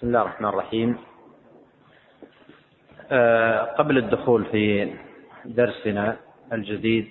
بسم 0.00 0.06
الله 0.06 0.20
الرحمن 0.22 0.48
الرحيم. 0.48 0.98
آه، 3.12 3.60
قبل 3.64 3.98
الدخول 3.98 4.44
في 4.44 4.92
درسنا 5.44 6.16
الجديد 6.52 7.10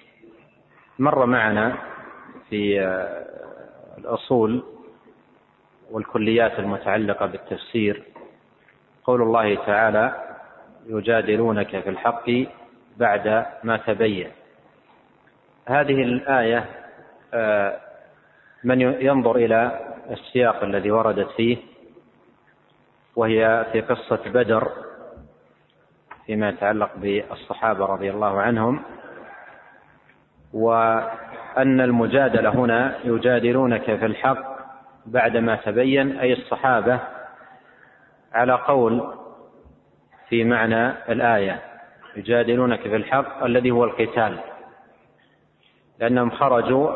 مر 0.99 1.25
معنا 1.25 1.77
في 2.49 2.81
آه، 2.81 3.25
الأصول 3.97 4.63
والكليات 5.91 6.59
المتعلقة 6.59 7.25
بالتفسير. 7.25 8.03
قول 9.03 9.21
الله 9.21 9.55
تعالى 9.55 10.35
يجادلونك 10.87 11.79
في 11.79 11.89
الحق 11.89 12.29
بعد 12.97 13.45
ما 13.63 13.77
تبين. 13.77 14.31
هذه 15.65 16.03
الآية 16.03 16.65
آه، 17.33 17.79
من 18.63 18.81
ينظر 18.81 19.35
إلى 19.35 19.79
السياق 20.09 20.63
الذي 20.63 20.91
وردت 20.91 21.29
فيه 21.31 21.68
وهي 23.19 23.65
في 23.71 23.81
قصة 23.81 24.19
بدر 24.25 24.71
فيما 26.25 26.49
يتعلق 26.49 26.89
بالصحابة 26.95 27.85
رضي 27.85 28.09
الله 28.09 28.41
عنهم 28.41 28.81
وأن 30.53 31.81
المجادلة 31.81 32.49
هنا 32.49 32.95
يجادلونك 33.03 33.83
في 33.83 34.05
الحق 34.05 34.59
بعدما 35.05 35.55
تبين 35.55 36.19
أي 36.19 36.33
الصحابة 36.33 36.99
على 38.33 38.53
قول 38.53 39.13
في 40.29 40.43
معنى 40.43 40.89
الآية 40.89 41.59
يجادلونك 42.15 42.81
في 42.81 42.95
الحق 42.95 43.43
الذي 43.43 43.71
هو 43.71 43.83
القتال 43.83 44.39
لأنهم 45.99 46.31
خرجوا 46.31 46.91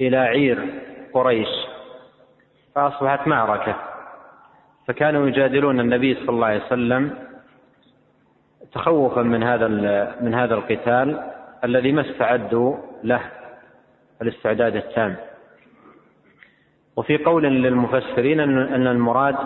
إلى 0.00 0.16
عير 0.16 0.82
قريش 1.14 1.48
فأصبحت 2.74 3.28
معركة. 3.28 3.91
فكانوا 4.86 5.28
يجادلون 5.28 5.80
النبي 5.80 6.14
صلى 6.14 6.28
الله 6.28 6.46
عليه 6.46 6.64
وسلم 6.64 7.10
تخوفا 8.72 9.22
من 9.22 9.42
هذا 9.42 9.68
من 10.20 10.34
هذا 10.34 10.54
القتال 10.54 11.32
الذي 11.64 11.92
ما 11.92 12.10
استعدوا 12.10 12.76
له 13.04 13.20
الاستعداد 14.22 14.76
التام. 14.76 15.16
وفي 16.96 17.16
قول 17.16 17.42
للمفسرين 17.42 18.40
ان 18.40 18.86
المراد 18.86 19.36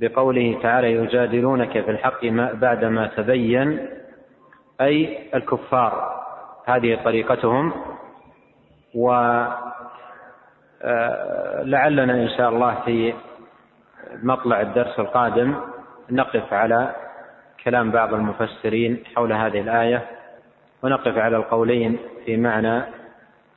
بقوله 0.00 0.58
تعالى 0.62 0.92
يجادلونك 0.92 1.72
في 1.72 1.90
الحق 1.90 2.24
ما 2.24 2.52
بعدما 2.52 3.06
تبين 3.06 3.88
أي 4.80 5.18
الكفار. 5.34 6.22
هذه 6.66 6.98
طريقتهم. 7.04 7.72
ولعلنا 8.94 9.52
آه، 12.12 12.22
إن 12.22 12.28
شاء 12.28 12.48
الله 12.48 12.74
في 12.84 13.14
مطلع 14.22 14.60
الدرس 14.60 14.98
القادم 14.98 15.54
نقف 16.10 16.52
على 16.52 16.94
كلام 17.64 17.90
بعض 17.90 18.14
المفسرين 18.14 19.02
حول 19.14 19.32
هذه 19.32 19.60
الآية 19.60 20.06
ونقف 20.82 21.18
على 21.18 21.36
القولين 21.36 21.98
في 22.24 22.36
معنى 22.36 22.82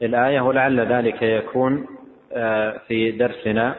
الآية 0.02 0.42
ولعل 0.42 0.80
ذلك 0.80 1.22
يكون 1.22 1.86
آه، 2.34 2.78
في 2.88 3.12
درسنا 3.12 3.76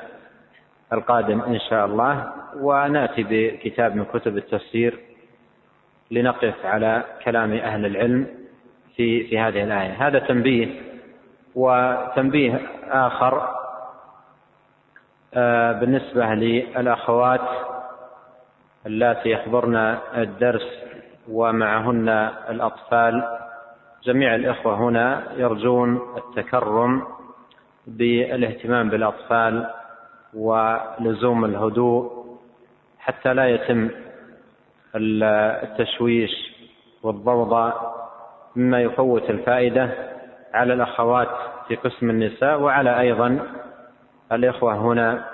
القادم 0.92 1.40
إن 1.40 1.60
شاء 1.60 1.86
الله. 1.86 2.32
ونأتي 2.56 3.26
بكتاب 3.30 3.96
من 3.96 4.04
كتب 4.04 4.36
التفسير 4.36 4.98
لنقف 6.10 6.54
على 6.66 7.04
كلام 7.24 7.52
أهل 7.52 7.86
العلم 7.86 8.26
في 8.96 9.26
في 9.26 9.38
هذه 9.38 9.64
الآية. 9.64 10.06
هذا 10.06 10.18
تنبيه 10.18 10.68
وتنبيه 11.54 12.60
آخر 12.90 13.59
بالنسبة 15.80 16.26
للأخوات 16.34 17.40
اللاتي 18.86 19.30
يحضرن 19.30 19.76
الدرس 20.16 20.66
ومعهن 21.28 22.08
الأطفال 22.50 23.38
جميع 24.04 24.34
الإخوة 24.34 24.74
هنا 24.74 25.22
يرجون 25.36 26.00
التكرم 26.16 27.02
بالاهتمام 27.86 28.90
بالأطفال 28.90 29.66
ولزوم 30.34 31.44
الهدوء 31.44 32.26
حتى 32.98 33.34
لا 33.34 33.48
يتم 33.48 33.88
التشويش 34.94 36.30
والضوضاء 37.02 38.00
مما 38.56 38.80
يفوت 38.82 39.30
الفائدة 39.30 39.90
على 40.54 40.72
الأخوات 40.72 41.28
في 41.68 41.76
قسم 41.76 42.10
النساء 42.10 42.60
وعلى 42.60 43.00
أيضا 43.00 43.38
الإخوة 44.32 44.74
هنا 44.74 45.24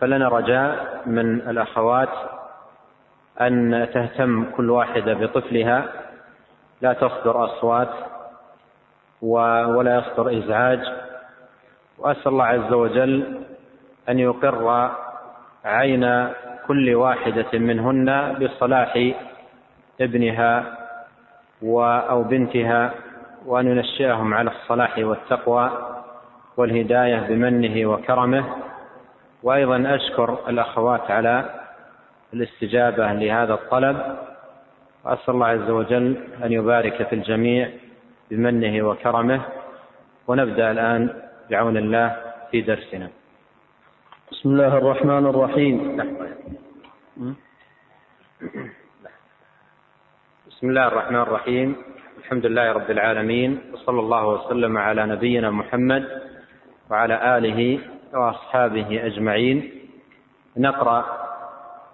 فلنا 0.00 0.28
رجاء 0.28 1.02
من 1.06 1.34
الأخوات 1.34 2.08
أن 3.40 3.88
تهتم 3.94 4.44
كل 4.56 4.70
واحدة 4.70 5.14
بطفلها 5.14 5.84
لا 6.80 6.92
تصدر 6.92 7.44
أصوات 7.44 7.88
ولا 9.22 9.96
يصدر 9.98 10.38
إزعاج 10.38 10.80
وأسأل 11.98 12.28
الله 12.28 12.44
عز 12.44 12.72
وجل 12.72 13.40
أن 14.08 14.18
يقر 14.18 14.90
عين 15.64 16.28
كل 16.66 16.94
واحدة 16.94 17.58
منهن 17.58 18.32
بصلاح 18.32 19.12
ابنها 20.00 20.78
أو 22.10 22.22
بنتها 22.22 22.90
وأن 23.46 23.66
ينشئهم 23.66 24.34
على 24.34 24.50
الصلاح 24.50 24.98
والتقوى. 24.98 25.91
والهداية 26.56 27.20
بمنه 27.28 27.86
وكرمه. 27.86 28.44
وأيضا 29.42 29.94
أشكر 29.94 30.38
الأخوات 30.48 31.10
على 31.10 31.50
الاستجابة 32.34 33.12
لهذا 33.12 33.54
الطلب. 33.54 34.18
وأسأل 35.04 35.34
الله 35.34 35.46
عز 35.46 35.70
وجل 35.70 36.16
أن 36.44 36.52
يبارك 36.52 37.08
في 37.08 37.14
الجميع 37.14 37.68
بمنه 38.30 38.88
وكرمه. 38.88 39.40
ونبدأ 40.26 40.70
الآن 40.70 41.22
بعون 41.50 41.76
الله 41.76 42.16
في 42.50 42.60
درسنا. 42.60 43.10
بسم 44.32 44.48
الله 44.48 44.76
الرحمن 44.78 45.26
الرحيم. 45.26 45.76
بسم 50.48 50.68
الله 50.68 50.86
الرحمن 50.88 51.20
الرحيم. 51.20 51.76
الحمد 52.18 52.46
لله 52.46 52.72
رب 52.72 52.90
العالمين. 52.90 53.60
وصلى 53.72 54.00
الله 54.00 54.26
وسلم 54.26 54.78
على 54.78 55.06
نبينا 55.06 55.50
محمد 55.50 56.21
وعلى 56.92 57.38
آله 57.38 57.78
وأصحابه 58.14 59.06
أجمعين. 59.06 59.70
نقرأ 60.56 61.04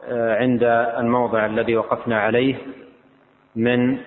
آه، 0.09 0.37
عند 0.37 0.63
الموضع 0.99 1.47
الذي 1.47 1.77
وقفنا 1.77 2.21
عليه 2.21 2.57
من 3.57 3.99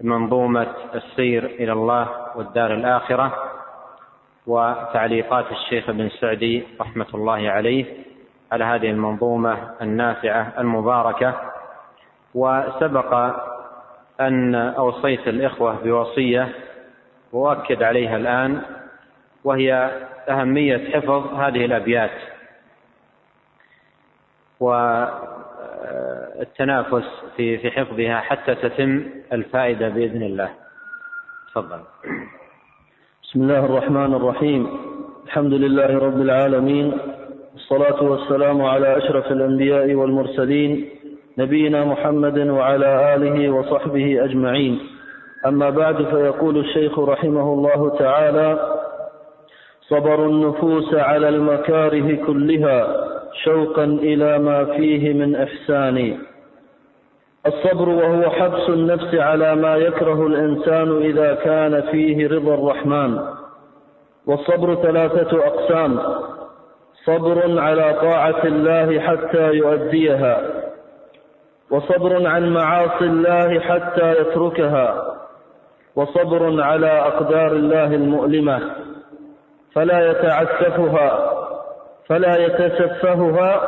منظومة 0.00 0.66
السير 0.94 1.44
إلى 1.44 1.72
الله 1.72 2.08
والدار 2.36 2.74
الآخرة 2.74 3.34
وتعليقات 4.46 5.52
الشيخ 5.52 5.88
ابن 5.88 6.08
سعدي 6.08 6.62
رحمة 6.80 7.06
الله 7.14 7.50
عليه 7.50 7.84
على 8.52 8.64
هذه 8.64 8.90
المنظومة 8.90 9.58
النافعة 9.82 10.52
المباركة. 10.58 11.34
وسبق 12.34 13.14
أن 14.20 14.54
أوصيت 14.54 15.28
الإخوة 15.28 15.76
بوصية 15.84 16.48
وأؤكد 17.32 17.82
عليها 17.82 18.16
الآن 18.16 18.62
وهي 19.44 19.90
أهمية 20.28 20.90
حفظ 20.92 21.34
هذه 21.34 21.64
الأبيات. 21.64 22.10
والتنافس 26.40 27.04
في 27.36 27.58
في 27.58 27.70
حفظها 27.70 28.20
حتى 28.20 28.54
تتم 28.54 29.04
الفائدة 29.32 29.88
بإذن 29.88 30.22
الله. 30.22 30.50
تفضل. 31.50 31.80
بسم 33.22 33.42
الله 33.42 33.64
الرحمن 33.64 34.14
الرحيم. 34.14 34.78
الحمد 35.26 35.52
لله 35.52 35.98
رب 35.98 36.20
العالمين. 36.20 36.98
والصلاة 37.52 38.02
والسلام 38.02 38.62
على 38.62 38.96
أشرف 38.96 39.32
الأنبياء 39.32 39.94
والمرسلين 39.94 40.90
نبينا 41.38 41.84
محمد 41.84 42.38
وعلى 42.38 43.14
آله 43.14 43.50
وصحبه 43.50 44.24
أجمعين. 44.24 44.80
أما 45.46 45.70
بعد 45.70 46.02
فيقول 46.02 46.58
الشيخ 46.58 46.98
رحمه 46.98 47.52
الله 47.52 47.98
تعالى 47.98 48.77
صبر 49.90 50.26
النفوس 50.26 50.94
على 50.94 51.28
المكاره 51.28 52.16
كلها 52.26 53.08
شوقا 53.44 53.84
إلى 53.84 54.38
ما 54.38 54.64
فيه 54.64 55.12
من 55.12 55.36
إحسان. 55.36 56.18
الصبر 57.46 57.88
وهو 57.88 58.30
حبس 58.30 58.68
النفس 58.68 59.14
على 59.14 59.54
ما 59.54 59.76
يكره 59.76 60.26
الإنسان 60.26 61.02
إذا 61.02 61.34
كان 61.34 61.80
فيه 61.80 62.28
رضا 62.28 62.54
الرحمن. 62.54 63.18
والصبر 64.26 64.74
ثلاثة 64.74 65.46
أقسام. 65.46 65.98
صبر 67.04 67.60
على 67.60 67.94
طاعة 68.02 68.44
الله 68.44 69.00
حتى 69.00 69.52
يؤديها. 69.52 70.40
وصبر 71.70 72.26
عن 72.26 72.52
معاصي 72.52 73.04
الله 73.04 73.60
حتى 73.60 74.12
يتركها. 74.20 75.14
وصبر 75.96 76.62
على 76.62 76.98
أقدار 77.00 77.52
الله 77.52 77.94
المؤلمة. 77.94 78.60
فلا 79.78 80.10
يتعسفها 80.10 81.32
فلا 82.08 82.36
يتسفهها 82.36 83.60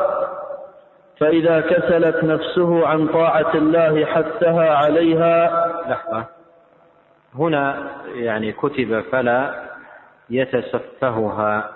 فإذا 1.19 1.61
كسلت 1.61 2.23
نفسه 2.23 2.87
عن 2.87 3.07
طاعة 3.07 3.55
الله 3.55 4.05
حثها 4.05 4.75
عليها. 4.75 5.67
لحظة. 5.87 6.25
هنا 7.35 7.87
يعني 8.13 8.51
كتب 8.51 9.01
فلا 9.11 9.53
يتسفهها 10.29 11.71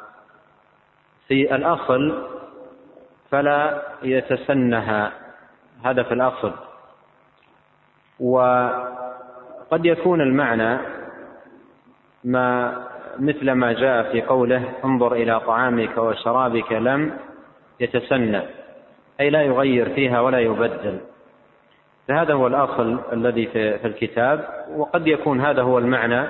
في 1.27 1.55
الأصل 1.55 2.27
فلا 3.31 3.81
يتسنها. 4.03 5.11
هذا 5.85 6.03
في 6.03 6.13
الأصل. 6.13 6.51
وقد 8.19 9.85
يكون 9.85 10.21
المعنى 10.21 10.79
ما 12.23 12.73
مثل 13.19 13.51
ما 13.51 13.73
جاء 13.73 14.11
في 14.11 14.21
قوله 14.21 14.63
انظر 14.85 15.13
إلى 15.13 15.39
طعامك 15.39 15.97
وشرابك 15.97 16.71
لم 16.71 17.17
يتسنى 17.79 18.41
أي 19.19 19.29
لا 19.29 19.41
يغير 19.41 19.89
فيها 19.89 20.21
ولا 20.21 20.39
يبدل. 20.39 20.99
فهذا 22.07 22.33
هو 22.33 22.47
الأصل 22.47 22.99
الذي 23.13 23.47
في 23.47 23.87
الكتاب 23.87 24.65
وقد 24.75 25.07
يكون 25.07 25.41
هذا 25.41 25.61
هو 25.61 25.77
المعنى 25.77 26.27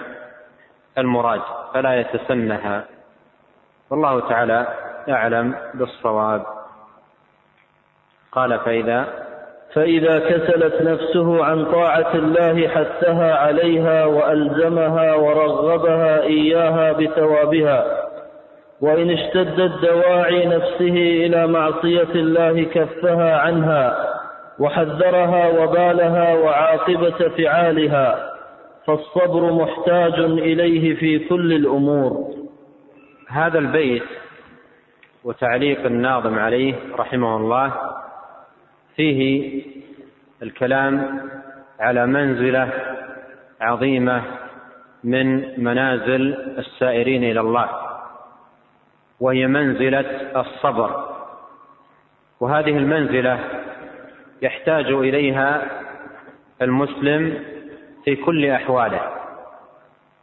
المراد 0.97 1.41
فلا 1.73 1.99
يتسنها. 1.99 2.83
والله 3.89 4.19
تعالى 4.19 4.67
أعلم 5.09 5.55
بالصواب. 5.73 6.45
قال 8.31 8.59
فإذا 8.59 9.24
فإذا 9.75 10.19
كسلت 10.19 10.81
نفسه 10.81 11.45
عن 11.45 11.65
طاعة 11.65 12.15
الله 12.15 12.67
حثها 12.67 13.35
عليها 13.35 14.05
وألزمها 14.05 15.15
ورغبها 15.15 16.21
إياها 16.21 16.91
بثوابها. 16.91 17.85
وإن 18.81 19.09
اشتدت 19.09 19.71
دواعي 19.85 20.45
نفسه 20.45 21.25
إلى 21.25 21.47
معصية 21.47 22.11
الله 22.15 22.63
كفها 22.63 23.37
عنها 23.37 23.97
وحذرها 24.59 25.63
وبالها 25.63 26.33
وعاقبة 26.33 27.29
فعالها. 27.37 28.31
فالصبر 28.87 29.53
محتاج 29.53 30.19
إليه 30.19 30.95
في 30.95 31.19
كل 31.19 31.53
الأمور. 31.53 32.33
هذا 33.29 33.59
البيت 33.59 34.03
وتعليق 35.23 35.85
الناظم 35.85 36.39
عليه 36.39 36.75
رحمه 36.99 37.37
الله 37.37 37.73
فيه 38.95 39.61
الكلام 40.43 41.21
على 41.79 42.05
منزلة 42.07 42.69
عظيمة 43.61 44.23
من 45.03 45.59
منازل 45.63 46.33
السائرين 46.57 47.23
إلى 47.23 47.39
الله 47.39 47.69
وهي 49.19 49.47
منزلة 49.47 50.31
الصبر. 50.35 51.15
وهذه 52.39 52.77
المنزلة 52.77 53.39
يحتاج 54.41 54.85
إليها 54.85 55.65
المسلم 56.61 57.43
في 58.05 58.15
كل 58.15 58.45
أحواله 58.45 59.01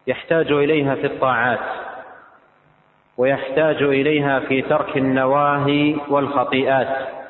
يحتاج 0.07 0.53
إليها 0.53 0.95
في 0.95 1.07
الطاعات 1.07 1.59
ويحتاج 3.17 3.83
إليها 3.83 4.41
في 4.41 4.63
ترك 4.63 4.97
النواهي 4.97 5.97
والخطيئات. 6.09 7.22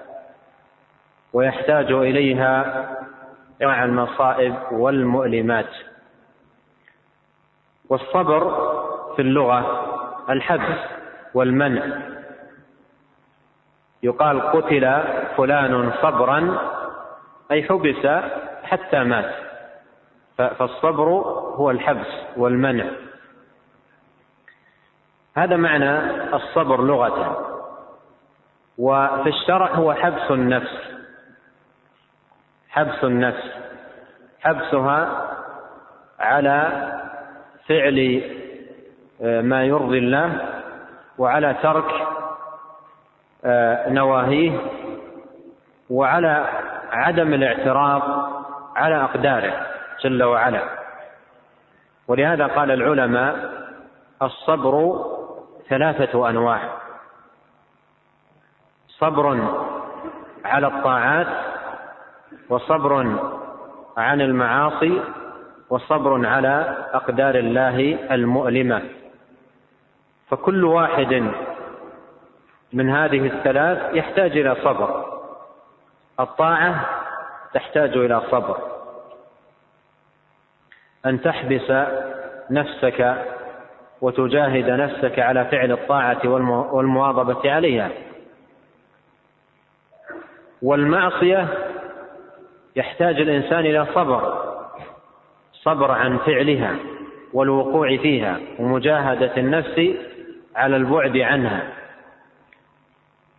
ويحتاج 1.33 1.93
إليها 1.93 2.89
مع 3.63 3.85
المصائب 3.85 4.55
والمؤلمات. 4.71 5.69
والصبر 7.89 8.51
في 9.17 9.23
اللغة 9.23 9.87
الحبس 10.31 10.79
والمنع. 11.35 11.83
يقال 14.03 14.41
قتل 14.41 15.03
فلان 15.37 15.93
صبرا 16.03 16.59
أي 17.51 17.63
حبس 17.63 18.07
حتى 18.63 19.05
مات. 19.05 19.35
فالصبر 20.37 21.09
هو 21.55 21.71
الحبس 21.71 22.07
والمنع. 22.37 22.85
هذا 25.37 25.57
معنى 25.57 26.01
الصبر 26.35 26.83
لغة. 26.83 27.49
وفي 28.79 29.29
الشرع 29.29 29.67
هو 29.67 29.95
حبس 29.95 30.31
النفس. 30.31 30.92
حبس 32.73 33.05
النفس. 33.05 33.53
حبسها 34.41 35.29
على 36.21 36.89
فعل 37.69 38.23
آه، 39.23 39.41
ما 39.41 39.65
يرضي 39.65 39.99
الله 39.99 40.49
وعلى 41.19 41.57
ترك 41.63 42.07
آه، 43.45 43.89
نواهيه 43.89 44.61
وعلى 45.91 46.49
عدم 46.93 47.35
الاعتراض 47.35 48.03
على 48.77 49.05
أقداره 49.05 49.67
جل 50.05 50.23
وعلا. 50.23 50.63
ولهذا 52.09 52.47
قال 52.47 52.71
العلماء 52.71 53.53
الصبر 54.23 55.05
ثلاثة 55.69 56.29
أنواع. 56.29 56.61
صبر 58.89 59.49
على 60.45 60.67
الطاعات 60.67 61.52
وصبر 62.53 63.19
عن 63.97 64.21
المعاصي 64.21 65.01
وصبر 65.71 66.27
على 66.27 66.87
أقدار 66.93 67.35
الله 67.35 67.99
المؤلمة. 68.15 68.83
فكل 70.29 70.65
واحد 70.65 71.33
من 72.73 72.91
هذه 72.91 73.27
الثلاث 73.27 73.95
يحتاج 73.95 74.39
إلى 74.39 74.57
صبر. 74.65 75.05
الطاعة 76.21 76.87
تحتاج 77.55 77.97
إلى 77.97 78.21
صبر. 78.31 78.59
أن 81.07 81.21
تحبس 81.23 81.73
نفسك 82.51 83.27
وتجاهد 84.01 84.71
نفسك 84.71 85.19
على 85.19 85.45
فعل 85.45 85.73
الطاعة 85.73 86.29
والمواظبة 86.75 87.53
عليها. 87.53 87.91
والمعصية 90.63 91.49
يحتاج 92.77 93.21
الإنسان 93.21 93.59
إلى 93.59 93.87
صبر 93.95 94.53
صبر 95.53 95.91
عن 95.91 96.19
فعلها 96.19 96.77
والوقوع 97.33 97.97
فيها 97.97 98.41
ومجاهدة 98.59 99.37
النفس 99.37 99.81
على 100.57 100.77
البعد 100.77 101.17
عنها. 101.17 101.63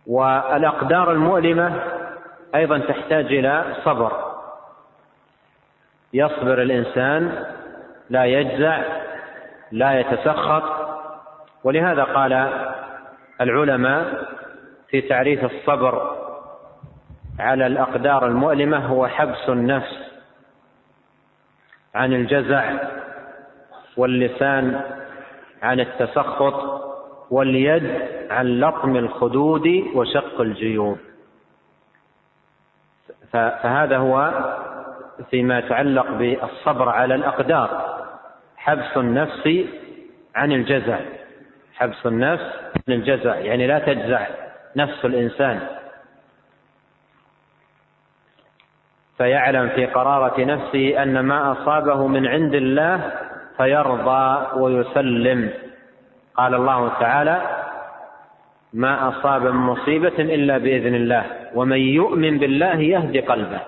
والأقدار 0.06 1.12
المؤلمة 1.12 1.82
أيضا 2.54 2.78
تحتاج 2.78 3.24
إلى 3.26 3.64
صبر. 3.84 4.12
يصبر 6.12 6.62
الإنسان 6.62 7.44
لا 8.10 8.24
يجزع 8.24 8.82
لا 9.72 10.00
يتسخط. 10.00 10.62
ولهذا 11.64 12.04
قال 12.04 12.32
العلماء 13.40 14.28
في 14.88 15.00
تعريف 15.00 15.44
الصبر 15.44 16.23
على 17.38 17.66
الأقدار 17.66 18.26
المؤلمة 18.26 18.78
هو 18.86 19.06
حبس 19.06 19.48
النفس 19.48 20.04
عن 21.94 22.12
الجزع 22.12 22.72
واللسان 23.96 24.80
عن 25.62 25.80
التسخط 25.80 26.84
واليد 27.30 28.02
عن 28.30 28.60
لطم 28.60 28.96
الخدود 28.96 29.66
وشق 29.94 30.40
الجيوب. 30.40 30.98
فهذا 33.32 33.96
هو 33.96 34.32
فيما 35.30 35.58
يتعلق 35.58 36.10
بالصبر 36.10 36.88
على 36.88 37.14
الأقدار. 37.14 37.94
حبس 38.56 38.96
النفس 38.96 39.64
عن 40.34 40.52
الجزع. 40.52 40.98
حبس 41.74 42.06
النفس 42.06 42.54
عن 42.88 42.94
الجزع 42.94 43.36
يعني 43.36 43.66
لا 43.66 43.78
تجزع 43.78 44.26
نفس 44.76 45.04
الإنسان. 45.04 45.60
فيعلم 49.18 49.68
في 49.68 49.86
قرارة 49.86 50.44
نفسه 50.44 51.02
أن 51.02 51.20
ما 51.20 51.52
أصابه 51.52 52.06
من 52.06 52.26
عند 52.26 52.54
الله 52.54 53.12
فيرضى 53.56 54.46
ويسلم. 54.60 55.50
قال 56.34 56.54
الله 56.54 56.88
تعالى 56.88 57.42
ما 58.72 59.08
أصاب 59.08 59.42
من 59.42 59.60
مصيبة 59.60 60.18
إلا 60.18 60.58
بإذن 60.58 60.94
الله 60.94 61.24
ومن 61.54 61.78
يؤمن 61.78 62.38
بالله 62.38 62.76
يهدي 62.76 63.20
قلبه. 63.20 63.60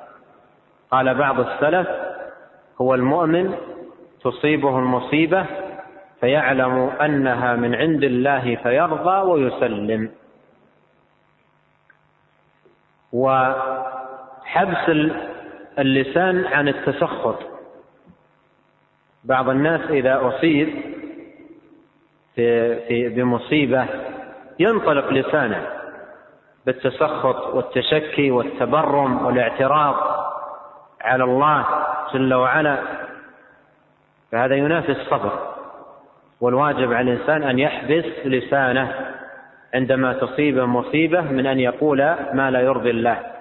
قال 0.90 1.14
بعض 1.14 1.40
السلف 1.40 1.88
هو 2.80 2.94
المؤمن 2.94 3.54
تصيبه 4.22 4.78
المصيبة 4.78 5.46
فيعلم 6.20 6.90
أنها 7.00 7.56
من 7.56 7.74
عند 7.74 8.04
الله 8.04 8.56
فيرضى 8.62 9.16
ويسلم. 9.30 10.10
وحبس 13.12 14.88
اللسان 15.78 16.44
عن 16.44 16.68
التسخط. 16.68 17.38
بعض 19.24 19.48
الناس 19.48 19.90
إذا 19.90 20.28
أصيب 20.28 20.68
في 22.34 22.76
في 22.88 23.08
بمصيبة 23.08 23.86
ينطلق 24.58 25.12
لسانه 25.12 25.66
بالتسخط 26.66 27.54
والتشكي 27.54 28.30
والتبرم 28.30 29.26
والاعتراض 29.26 29.96
على 31.00 31.24
الله 31.24 31.66
جل 32.14 32.34
وعلا. 32.34 32.78
فهذا 34.32 34.54
ينافي 34.54 34.92
الصبر 34.92 35.32
والواجب 36.40 36.92
على 36.92 37.12
الإنسان 37.12 37.42
أن 37.42 37.58
يحبس 37.58 38.04
لسانه 38.24 39.12
عندما 39.74 40.12
تصيبه 40.12 40.66
مصيبة 40.66 41.20
من 41.20 41.46
أن 41.46 41.60
يقول 41.60 41.98
ما 42.32 42.50
لا 42.50 42.60
يرضي 42.60 42.90
الله. 42.90 43.35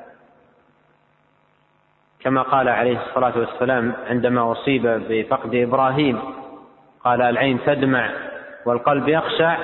كما 2.25 2.41
قال 2.41 2.69
عليه 2.69 2.97
الصلاة 3.01 3.39
والسلام 3.39 3.93
عندما 4.09 4.51
أصيب 4.51 4.87
بفقد 5.09 5.55
إبراهيم 5.55 6.19
قال 7.03 7.21
العين 7.21 7.59
تدمع 7.65 8.09
والقلب 8.65 9.07
يخشع 9.07 9.57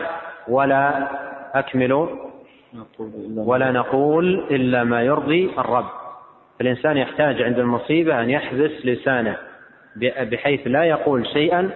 ولا 0.47 1.07
أكمل 1.53 1.93
ولا 3.35 3.71
نقول 3.71 4.45
إلا 4.51 4.83
ما 4.83 5.01
يرضي 5.01 5.51
الرب. 5.57 5.85
فالإنسان 6.59 6.97
يحتاج 6.97 7.41
عند 7.41 7.59
المصيبة 7.59 8.21
أن 8.21 8.29
يحبس 8.29 8.85
لسانه 8.85 9.37
بحيث 9.95 10.67
لا 10.67 10.83
يقول 10.83 11.27
شيئا 11.27 11.69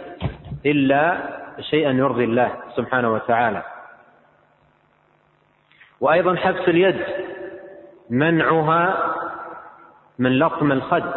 إلا 0.66 1.18
شيئا 1.60 1.92
يرضي 1.92 2.24
الله 2.24 2.52
سبحانه 2.76 3.14
وتعالى. 3.14 3.64
وأيضا 6.02 6.36
حبس 6.36 6.70
اليد 6.70 7.02
منعها 8.10 9.16
من 10.20 10.40
لطم 10.40 10.72
الخد 10.72 11.14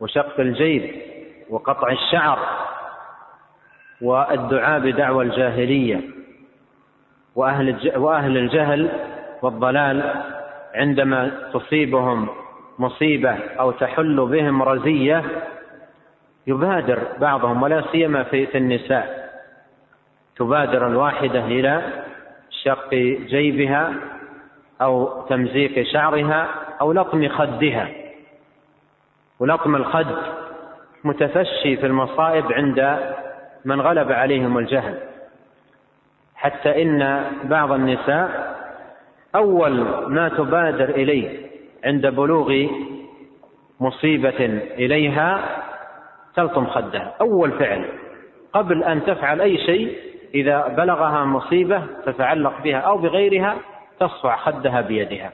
وشق 0.00 0.40
الجيب 0.40 1.02
وقطع 1.50 1.92
الشعر 1.92 2.38
والدعاء 4.00 4.80
بدعوى 4.80 5.24
الجاهلية 5.24 6.00
وأهل 7.34 7.92
وأهل 7.96 8.36
الجهل 8.36 8.90
والضلال 9.42 10.22
عندما 10.74 11.30
تصيبهم 11.52 12.28
مصيبة 12.78 13.36
أو 13.60 13.70
تحل 13.70 14.26
بهم 14.26 14.62
رزية 14.62 15.24
يبادر 16.46 16.98
بعضهم 17.18 17.62
ولا 17.62 17.84
سيما 17.92 18.22
في 18.22 18.58
النساء. 18.58 19.28
تبادر 20.36 20.86
الواحدة 20.86 21.44
إلى 21.44 21.82
شق 22.62 22.94
جيبها 23.28 23.92
أو 24.82 25.22
تمزيق 25.28 25.82
شعرها 25.82 26.48
أو 26.80 26.92
لطم 26.92 27.28
خدها. 27.28 27.88
ولطم 29.40 29.76
الخد 29.76 30.06
متفشي 31.04 31.76
في 31.76 31.86
المصائب 31.86 32.52
عند 32.52 32.98
من 33.64 33.80
غلب 33.80 34.12
عليهم 34.12 34.58
الجهل. 34.58 34.98
حتى 36.36 36.82
إن 36.82 37.24
بعض 37.44 37.72
النساء 37.72 38.56
أول 39.34 39.72
ما 40.08 40.28
تبادر 40.28 40.88
إليه 40.88 41.46
عند 41.84 42.06
بلوغ 42.06 42.66
مصيبة 43.80 44.60
إليها 44.74 45.40
تلطم 46.36 46.66
خدها. 46.66 47.14
أول 47.20 47.52
فعل 47.52 47.84
قبل 48.52 48.84
أن 48.84 49.04
تفعل 49.04 49.40
أي 49.40 49.58
شيء 49.58 49.98
إذا 50.34 50.68
بلغها 50.68 51.24
مصيبة 51.24 51.82
تتعلق 52.06 52.62
بها 52.62 52.78
أو 52.78 52.98
بغيرها 52.98 53.56
تصفع 54.00 54.36
خدها 54.36 54.80
بيدها. 54.80 55.32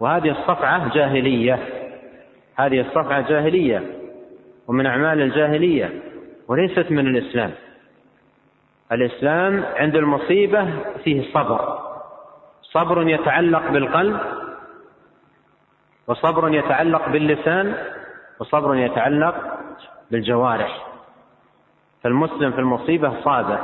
وهذه 0.00 0.30
الصفعة 0.30 0.94
جاهلية. 0.94 1.58
هذه 2.56 2.80
الصفعة 2.80 3.28
جاهلية 3.28 3.82
ومن 4.68 4.86
أعمال 4.86 5.22
الجاهلية 5.22 6.02
وليست 6.48 6.90
من 6.90 7.06
الإسلام. 7.06 7.50
الإسلام 8.92 9.64
عند 9.76 9.96
المصيبة 9.96 10.68
فيه 11.04 11.32
صبر. 11.32 11.78
صبر 12.62 13.08
يتعلق 13.08 13.70
بالقلب 13.70 14.20
وصبر 16.06 16.54
يتعلق 16.54 17.08
باللسان 17.08 17.74
وصبر 18.40 18.76
يتعلق 18.76 19.34
بالجوارح. 20.10 20.86
فالمسلم 22.02 22.52
في 22.52 22.58
المصيبة 22.58 23.20
صابر 23.24 23.58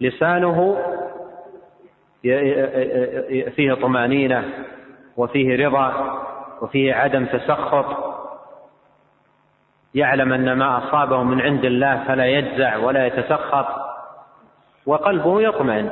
لسانه 0.00 0.78
فيه 3.56 3.74
طمأنينة 3.74 4.48
وفيه 5.16 5.66
رضا. 5.66 6.20
وفيه 6.60 6.94
عدم 6.94 7.26
تسخط. 7.26 7.86
يعلم 9.94 10.32
أن 10.32 10.52
ما 10.52 10.78
أصابه 10.78 11.22
من 11.22 11.40
عند 11.40 11.64
الله 11.64 12.04
فلا 12.08 12.26
يجزع 12.26 12.76
ولا 12.76 13.06
يتسخط. 13.06 13.66
وقلبه 14.86 15.42
يطمئن. 15.42 15.90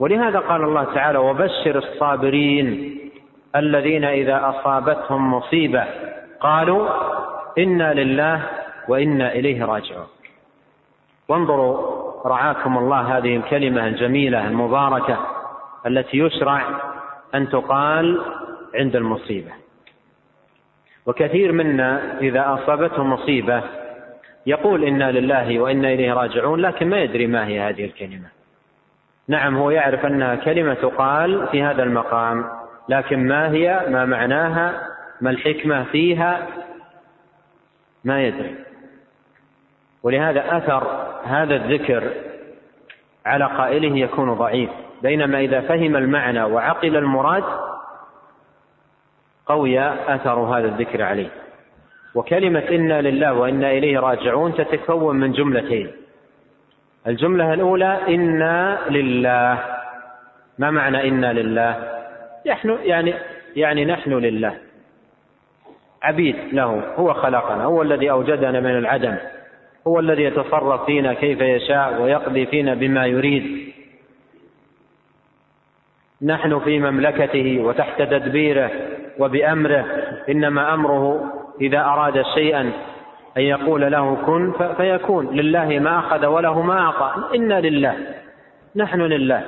ولهذا 0.00 0.38
قال 0.38 0.62
الله 0.62 0.84
تعالى 0.84 1.18
وبشر 1.18 1.78
الصابرين 1.78 2.98
الذين 3.56 4.04
إذا 4.04 4.48
أصابتهم 4.48 5.34
مصيبة 5.34 5.84
قالوا 6.40 6.88
إنا 7.58 7.94
لله 7.94 8.42
وإنا 8.88 9.32
إليه 9.32 9.64
راجعون. 9.64 10.06
وانظروا 11.28 12.04
رعاكم 12.26 12.78
الله 12.78 13.18
هذه 13.18 13.36
الكلمة 13.36 13.86
الجميلة 13.86 14.46
المباركة 14.46 15.18
التي 15.86 16.18
يشرع 16.18 16.62
أن 17.34 17.48
تقال 17.48 18.22
عند 18.74 18.96
المصيبة. 18.96 19.63
وكثير 21.06 21.52
منا 21.52 22.18
إذا 22.20 22.54
اصابته 22.54 23.02
مصيبة 23.02 23.62
يقول 24.46 24.84
إنا 24.84 25.12
لله 25.12 25.58
وإنا 25.58 25.88
إليه 25.88 26.12
راجعون 26.12 26.60
لكن 26.60 26.88
ما 26.88 27.00
يدري 27.00 27.26
ما 27.26 27.46
هي 27.46 27.60
هذه 27.60 27.84
الكلمة. 27.84 28.28
نعم 29.28 29.56
هو 29.56 29.70
يعرف 29.70 30.06
أنها 30.06 30.34
كلمة 30.34 30.74
تقال 30.74 31.46
في 31.46 31.62
هذا 31.62 31.82
المقام 31.82 32.44
لكن 32.88 33.28
ما 33.28 33.50
هي 33.50 33.86
ما 33.88 34.04
معناها 34.04 34.88
ما 35.20 35.30
الحكمة 35.30 35.84
فيها 35.84 36.46
ما 38.04 38.22
يدري. 38.22 38.54
ولهذا 40.02 40.56
أثر 40.56 41.12
هذا 41.24 41.56
الذكر 41.56 42.10
على 43.26 43.44
قائله 43.44 43.98
يكون 43.98 44.34
ضعيف 44.34 44.70
بينما 45.02 45.40
إذا 45.40 45.60
فهم 45.60 45.96
المعنى 45.96 46.42
وعقل 46.42 46.96
المراد 46.96 47.44
قوي 49.46 49.80
أثر 49.88 50.38
هذا 50.38 50.66
الذكر 50.66 51.02
عليه. 51.02 51.28
وكلمة 52.14 52.64
إنا 52.70 53.00
لله 53.00 53.32
وإنا 53.32 53.70
إليه 53.70 53.98
راجعون 53.98 54.54
تتكون 54.54 55.16
من 55.16 55.32
جملتين. 55.32 55.90
الجملة 57.06 57.54
الأولى 57.54 57.98
إنا 58.08 58.78
لله. 58.90 59.64
ما 60.58 60.70
معنى 60.70 61.08
إنا 61.08 61.32
لله؟ 61.32 61.76
نحن 62.46 62.78
يعني 62.82 63.14
يعني 63.56 63.84
نحن 63.84 64.12
لله. 64.12 64.54
عبيد 66.02 66.36
له 66.52 66.82
هو 66.96 67.14
خلقنا 67.14 67.64
هو 67.64 67.82
الذي 67.82 68.10
أوجدنا 68.10 68.60
من 68.60 68.78
العدم. 68.78 69.16
هو 69.86 70.00
الذي 70.00 70.22
يتصرف 70.22 70.84
فينا 70.84 71.14
كيف 71.14 71.40
يشاء 71.40 72.02
ويقضي 72.02 72.46
فينا 72.46 72.74
بما 72.74 73.06
يريد. 73.06 73.72
نحن 76.22 76.58
في 76.58 76.78
مملكته 76.78 77.60
وتحت 77.60 78.02
تدبيره. 78.02 78.70
وبأمره. 79.18 79.84
إنما 80.28 80.74
أمره 80.74 81.32
إذا 81.60 81.80
أراد 81.80 82.22
شيئا 82.34 82.72
أن 83.36 83.42
يقول 83.42 83.92
له 83.92 84.16
كن 84.26 84.52
فيكون. 84.76 85.36
لله 85.36 85.78
ما 85.78 85.98
أخذ 85.98 86.26
وله 86.26 86.62
ما 86.62 86.80
أعطى. 86.80 87.36
إنا 87.36 87.60
لله. 87.60 87.96
نحن 88.76 89.00
لله. 89.00 89.42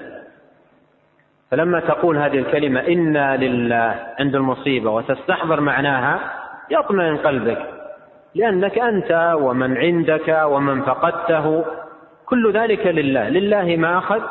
فلما 1.51 1.81
تقول 1.81 2.17
هذه 2.17 2.39
الكلمة 2.39 2.81
إنا 2.81 3.37
لله 3.37 3.95
عند 4.21 4.35
المصيبة 4.35 4.91
وتستحضر 4.91 5.61
معناها 5.61 6.21
يطمئن 6.71 7.17
قلبك. 7.17 7.63
لأنك 8.35 8.79
أنت 8.79 9.35
ومن 9.41 9.77
عندك 9.77 10.41
ومن 10.45 10.83
فقدته 10.83 11.65
كل 12.27 12.53
ذلك 12.53 12.87
لله. 12.87 13.29
لله 13.29 13.77
ما 13.77 13.99
أخذ 13.99 14.23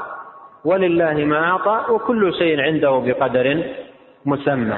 ولله 0.65 1.13
ما 1.13 1.43
أعطى 1.43 1.93
وكل 1.93 2.33
شيء 2.33 2.61
عنده 2.61 3.03
بقدر 3.05 3.63
مسمى. 4.25 4.77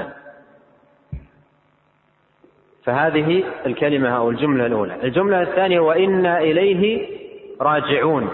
فهذه 2.87 3.43
الكلمة 3.65 4.09
أو 4.09 4.29
الجملة 4.29 4.65
الأولى. 4.65 4.95
الجملة 5.03 5.41
الثانية 5.41 5.79
وأنا 5.79 6.39
إليه 6.39 7.07
راجعون 7.61 8.29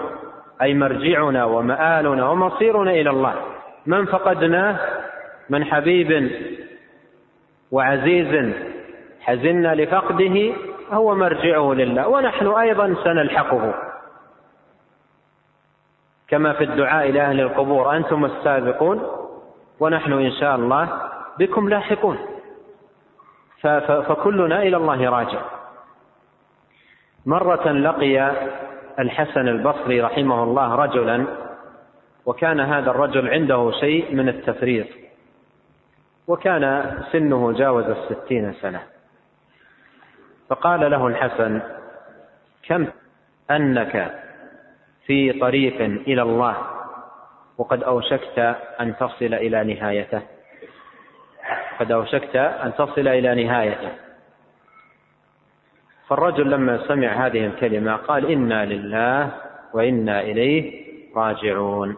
أي 0.62 0.74
مرجعنا 0.74 1.44
ومآلنا 1.44 2.28
ومصيرنا 2.28 2.90
إلى 2.90 3.10
الله. 3.10 3.34
من 3.86 4.04
فقدناه 4.04 4.78
من 5.50 5.64
حبيب 5.64 6.30
وعزيز 7.70 8.54
حزنا 9.20 9.74
لفقده 9.74 10.52
هو 10.92 11.14
مرجعه 11.14 11.72
لله. 11.72 12.08
ونحن 12.08 12.46
أيضا 12.46 12.94
سنلحقه. 13.04 13.74
كما 16.28 16.52
في 16.52 16.64
الدعاء 16.64 17.10
إلى 17.10 17.20
أهل 17.20 17.40
القبور 17.40 17.96
أنتم 17.96 18.24
السابقون 18.24 19.02
ونحن 19.80 20.12
إن 20.12 20.32
شاء 20.32 20.56
الله 20.56 20.88
بكم 21.38 21.68
لاحقون. 21.68 22.18
فكلنا 24.08 24.62
إلى 24.62 24.76
الله 24.76 25.10
راجع. 25.10 25.40
مرة 27.26 27.72
لقي 27.72 28.32
الحسن 28.98 29.48
البصري 29.48 30.00
رحمه 30.00 30.42
الله 30.42 30.74
رجلا 30.74 31.26
وكان 32.26 32.60
هذا 32.60 32.90
الرجل 32.90 33.28
عنده 33.28 33.70
شيء 33.80 34.14
من 34.14 34.28
التفريط 34.28 34.86
وكان 36.28 36.94
سنه 37.12 37.52
جاوز 37.52 37.84
الستين 37.84 38.52
سنة. 38.52 38.82
فقال 40.48 40.90
له 40.90 41.06
الحسن 41.06 41.60
كم 42.62 42.86
أنك 43.50 44.20
في 45.06 45.32
طريق 45.32 45.80
إلى 45.80 46.22
الله 46.22 46.56
وقد 47.58 47.82
أوشكت 47.82 48.38
أن 48.80 48.96
تصل 48.96 49.34
إلى 49.34 49.74
نهايته؟ 49.74 50.33
قد 51.80 51.92
أوشكت 51.92 52.36
أن 52.36 52.74
تصل 52.74 53.08
إلى 53.08 53.44
نهايته 53.44 53.90
فالرجل 56.08 56.50
لما 56.50 56.88
سمع 56.88 57.26
هذه 57.26 57.46
الكلمة 57.46 57.96
قال 57.96 58.30
إنا 58.30 58.64
لله 58.64 59.30
وإنا 59.74 60.20
إليه 60.20 60.84
راجعون. 61.16 61.96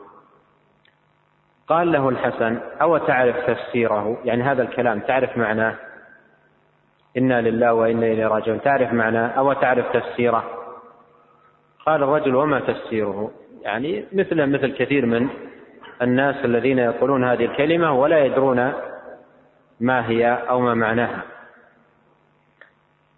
قال 1.68 1.92
له 1.92 2.09
الحسن 2.09 2.59
أو 2.83 2.99
تعرف 2.99 3.37
تفسيره؟ 3.37 4.18
يعني 4.25 4.42
هذا 4.42 4.62
الكلام 4.62 5.00
تعرف 5.00 5.37
معناه؟ 5.37 5.75
إنا 7.16 7.40
لله 7.40 7.75
وإنا 7.75 8.06
إليه 8.06 8.26
راجعون. 8.26 8.61
تعرف 8.61 8.92
معناه؟ 8.92 9.28
أو 9.28 9.52
تعرف 9.52 9.92
تفسيره؟ 9.92 10.45
قال 11.87 12.02
الرجل 12.02 12.35
وما 12.35 12.61
تفسيره؟ 12.61 13.30
يعني 13.62 14.04
مثل 14.12 14.47
مثل 14.47 14.73
كثير 14.73 15.06
من 15.06 15.28
الناس 16.02 16.45
الذين 16.45 16.78
يقولون 16.78 17.25
هذه 17.25 17.45
الكلمة 17.45 17.92
ولا 17.92 18.25
يدرون 18.25 18.73
ما 19.80 20.09
هي 20.09 20.33
أو 20.49 20.61
ما 20.61 20.75
معناها. 20.75 21.23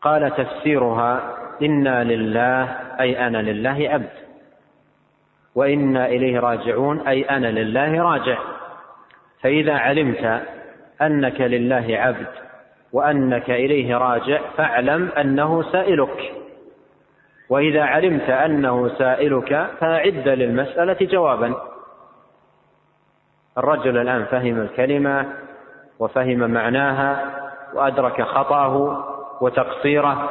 قال 0.01 0.37
تفسيرها 0.37 1.37
إنا 1.63 2.05
لله 2.05 2.65
أي 3.01 3.27
أنا 3.27 3.39
لله 3.39 3.89
عبد. 3.91 4.11
وإنا 5.55 6.07
إليه 6.07 6.39
راجعون 6.39 7.01
أي 7.01 7.23
أنا 7.23 7.47
لله 7.47 8.03
راجع. 8.03 8.39
فإذا 9.43 9.75
علمت 9.75 10.43
أنك 11.03 11.41
لله 11.41 11.87
عبد 11.91 12.27
وأنك 12.93 13.51
إليه 13.51 13.97
راجع 13.97 14.41
فاعلم 14.57 15.09
أنه 15.09 15.73
سائلك. 15.73 16.33
وإذا 17.49 17.83
علمت 17.83 18.31
أنه 18.31 18.99
سائلك 18.99 19.71
فأعد 19.81 20.29
للمسألة 20.29 20.97
جوابا. 21.01 21.55
الرجل 23.59 23.99
الآن 23.99 24.25
فهم 24.25 24.61
الكلمة 24.61 25.27
وفهم 25.99 26.51
معناها 26.51 27.35
وأدرك 27.75 28.23
خطأه 28.23 29.05
وتقصيره 29.41 30.31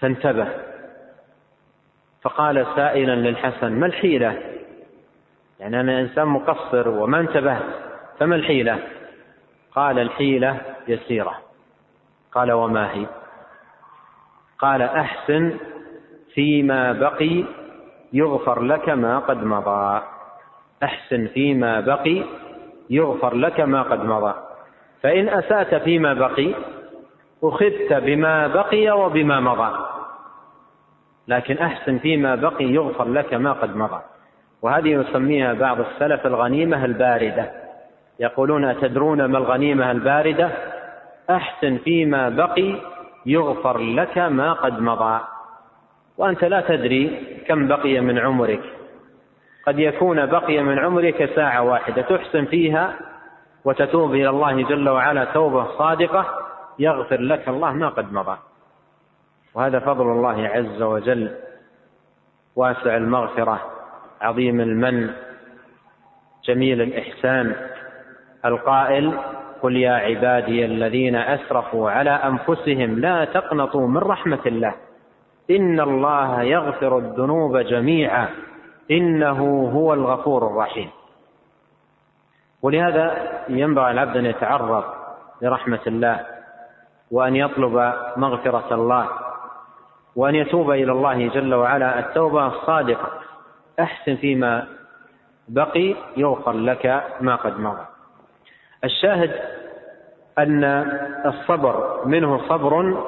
فانتبه. 0.00 0.48
فقال 2.22 2.66
سائلا 2.76 3.14
للحسن 3.14 3.72
ما 3.72 3.86
الحيلة؟ 3.86 4.38
يعني 5.60 5.80
أنا 5.80 6.00
إنسان 6.00 6.26
مقصر 6.26 6.88
وما 6.88 7.20
انتبهت 7.20 7.62
فما 8.18 8.36
الحيلة؟ 8.36 8.78
قال 9.74 9.98
الحيلة 9.98 10.60
يسيرة. 10.88 11.38
قال 12.32 12.52
وما 12.52 12.92
هي؟ 12.94 13.06
قال 14.58 14.82
أحسن 14.82 15.58
فيما 16.34 16.92
بقي 16.92 17.44
يغفر 18.12 18.62
لك 18.62 18.88
ما 18.88 19.18
قد 19.18 19.44
مضى. 19.44 20.02
أحسن 20.82 21.26
فيما 21.26 21.80
بقي 21.80 22.24
يغفر 22.90 23.34
لك 23.34 23.60
ما 23.60 23.82
قد 23.82 24.04
مضى. 24.04 24.34
فإن 25.02 25.28
أسأت 25.28 25.74
فيما 25.74 26.14
بقي 26.14 26.54
أخذت 27.44 27.92
بما 27.92 28.46
بقي 28.46 28.90
وبما 28.90 29.40
مضى. 29.40 29.76
لكن 31.28 31.58
أحسن 31.58 31.98
فيما 31.98 32.34
بقي 32.34 32.64
يغفر 32.64 33.08
لك 33.08 33.34
ما 33.34 33.52
قد 33.52 33.76
مضى. 33.76 34.00
وهذه 34.62 34.88
يسميها 34.88 35.52
بعض 35.52 35.80
السلف 35.80 36.26
الغنيمة 36.26 36.84
الباردة. 36.84 37.50
يقولون 38.20 38.64
أتدرون 38.64 39.24
ما 39.24 39.38
الغنيمة 39.38 39.90
الباردة؟ 39.90 40.50
أحسن 41.30 41.76
فيما 41.76 42.28
بقي 42.28 42.74
يغفر 43.26 43.78
لك 43.78 44.18
ما 44.18 44.52
قد 44.52 44.80
مضى. 44.80 45.20
وأنت 46.18 46.44
لا 46.44 46.60
تدري 46.60 47.26
كم 47.46 47.68
بقي 47.68 48.00
من 48.00 48.18
عمرك. 48.18 48.62
قد 49.66 49.78
يكون 49.78 50.26
بقي 50.26 50.62
من 50.62 50.78
عمرك 50.78 51.30
ساعة 51.34 51.62
واحدة 51.62 52.02
تحسن 52.02 52.44
فيها 52.44 52.94
وتتوب 53.64 54.14
إلى 54.14 54.28
الله 54.28 54.62
جل 54.62 54.88
وعلا 54.88 55.24
توبة 55.24 55.78
صادقة 55.78 56.26
يغفر 56.78 57.20
لك 57.20 57.48
الله 57.48 57.72
ما 57.72 57.88
قد 57.88 58.12
مضى. 58.12 58.36
وهذا 59.54 59.78
فضل 59.78 60.04
الله 60.04 60.48
عز 60.48 60.82
وجل 60.82 61.30
واسع 62.56 62.96
المغفرة 62.96 63.60
عظيم 64.20 64.60
المن 64.60 65.10
جميل 66.44 66.82
الإحسان. 66.82 67.56
القائل 68.44 69.18
قل 69.62 69.76
يا 69.76 69.92
عبادي 69.92 70.64
الذين 70.64 71.16
أسرفوا 71.16 71.90
على 71.90 72.10
أنفسهم 72.10 72.98
لا 72.98 73.24
تقنطوا 73.24 73.88
من 73.88 73.98
رحمة 73.98 74.40
الله 74.46 74.74
إن 75.50 75.80
الله 75.80 76.42
يغفر 76.42 76.98
الذنوب 76.98 77.56
جميعا. 77.56 78.28
إنه 78.90 79.70
هو 79.74 79.92
الغفور 79.92 80.46
الرحيم. 80.46 80.90
ولهذا 82.62 83.28
ينبغي 83.48 83.90
العبد 83.90 84.16
أن 84.16 84.26
يتعرض 84.26 84.84
لرحمة 85.42 85.80
الله 85.86 86.26
وأن 87.10 87.36
يطلب 87.36 87.94
مغفرة 88.16 88.74
الله 88.74 89.08
وأن 90.16 90.34
يتوب 90.34 90.70
إلى 90.70 90.92
الله 90.92 91.28
جل 91.28 91.54
وعلا. 91.54 91.98
التوبة 91.98 92.46
الصادقة 92.46 93.08
أحسن 93.80 94.16
فيما 94.16 94.66
بقي 95.48 95.94
يغفر 96.16 96.52
لك 96.52 97.04
ما 97.20 97.36
قد 97.36 97.60
مضى. 97.60 97.86
الشاهد 98.84 99.40
أن 100.38 100.64
الصبر 101.26 102.06
منه 102.06 102.48
صبر 102.48 103.02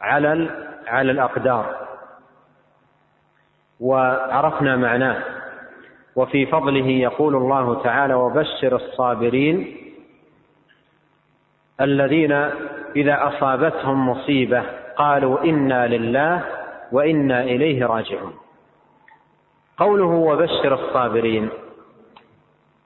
على 0.00 0.50
على 0.86 1.10
الأقدار. 1.12 1.79
وعرفنا 3.80 4.76
معناه. 4.76 5.22
وفي 6.16 6.46
فضله 6.46 6.86
يقول 6.86 7.36
الله 7.36 7.82
تعالى 7.82 8.14
وبشر 8.14 8.76
الصابرين 8.76 9.76
الذين 11.80 12.32
إذا 12.96 13.28
أصابتهم 13.28 14.08
مصيبة 14.08 14.62
قالوا 14.96 15.44
إنا 15.44 15.86
لله 15.86 16.44
وإنا 16.92 17.42
إليه 17.42 17.86
راجعون. 17.86 18.34
قوله 19.76 20.04
وبشر 20.04 20.74
الصابرين 20.74 21.48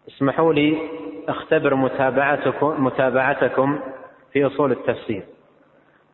اسمحوا 0.08 0.52
لي 0.52 0.78
أختبر 1.28 1.74
متابعتكم 1.74 2.84
متابعتكم 2.84 3.80
في 4.32 4.46
أصول 4.46 4.72
التفسير. 4.72 5.22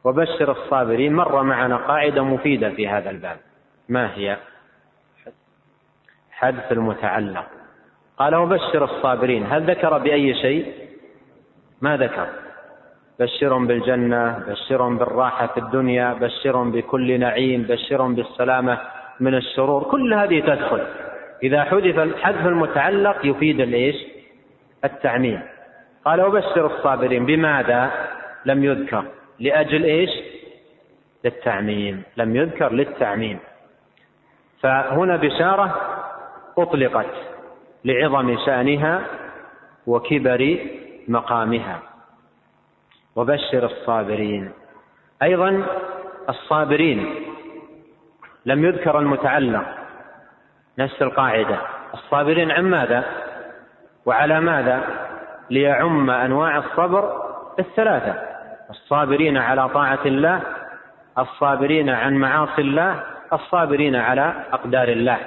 وبشر 0.04 0.50
الصابرين 0.50 1.14
مر 1.14 1.42
معنا 1.42 1.76
قاعدة 1.76 2.22
مفيدة 2.22 2.70
في 2.70 2.88
هذا 2.88 3.10
الباب. 3.10 3.36
ما 3.88 4.14
هي؟ 4.14 4.36
حدث 6.40 6.72
المتعلق. 6.72 7.46
قال 8.18 8.34
وبشر 8.34 8.84
الصابرين. 8.84 9.46
هل 9.46 9.70
ذكر 9.70 9.98
بأي 9.98 10.34
شيء؟ 10.34 10.72
ما 11.80 11.96
ذكر. 11.96 12.26
بشرهم 13.20 13.66
بالجنة 13.66 14.38
بشرهم 14.48 14.98
بالراحة 14.98 15.46
في 15.46 15.60
الدنيا 15.60 16.12
بشرهم 16.12 16.72
بكل 16.72 17.20
نعيم 17.20 17.62
بشرهم 17.62 18.14
بالسلامة 18.14 18.78
من 19.20 19.34
الشرور. 19.34 19.82
كل 19.82 20.14
هذه 20.14 20.40
تدخل. 20.40 20.86
إذا 21.42 21.64
حذف 21.64 22.16
حذف 22.22 22.46
المتعلق 22.46 23.26
يفيد 23.26 23.60
الإيش؟ 23.60 23.96
التعميم. 24.84 25.40
قال 26.04 26.22
وبشر 26.22 26.66
الصابرين. 26.66 27.26
بماذا؟ 27.26 27.90
لم 28.44 28.64
يذكر. 28.64 29.04
لأجل 29.40 29.84
إيش؟ 29.84 30.10
للتعميم. 31.24 32.02
لم 32.16 32.36
يذكر 32.36 32.72
للتعميم. 32.72 33.38
فهنا 34.60 35.16
بشارة 35.16 35.89
أطلقت 36.58 37.06
لعظم 37.84 38.36
شأنها 38.46 39.00
وكبر 39.86 40.58
مقامها. 41.08 41.78
وبشر 43.16 43.64
الصابرين. 43.66 44.50
أيضا 45.22 45.66
الصابرين 46.28 47.14
لم 48.46 48.64
يذكر 48.64 48.98
المتعلق. 48.98 49.64
نفس 50.78 51.02
القاعدة. 51.02 51.58
الصابرين 51.94 52.50
عن 52.50 52.64
ماذا؟ 52.64 53.04
وعلى 54.06 54.40
ماذا؟ 54.40 54.84
ليعم 55.50 56.10
أنواع 56.10 56.58
الصبر 56.58 57.22
الثلاثة. 57.58 58.14
الصابرين 58.70 59.36
على 59.36 59.68
طاعة 59.68 60.00
الله 60.06 60.42
الصابرين 61.18 61.90
عن 61.90 62.14
معاصي 62.14 62.62
الله 62.62 63.02
الصابرين 63.32 63.96
على 63.96 64.34
أقدار 64.52 64.88
الله. 64.88 65.18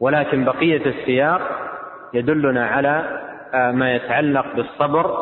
ولكن 0.00 0.44
بقية 0.44 0.86
السياق 0.86 1.40
يدلنا 2.14 2.66
على 2.66 3.22
ما 3.72 3.94
يتعلق 3.94 4.46
بالصبر 4.56 5.16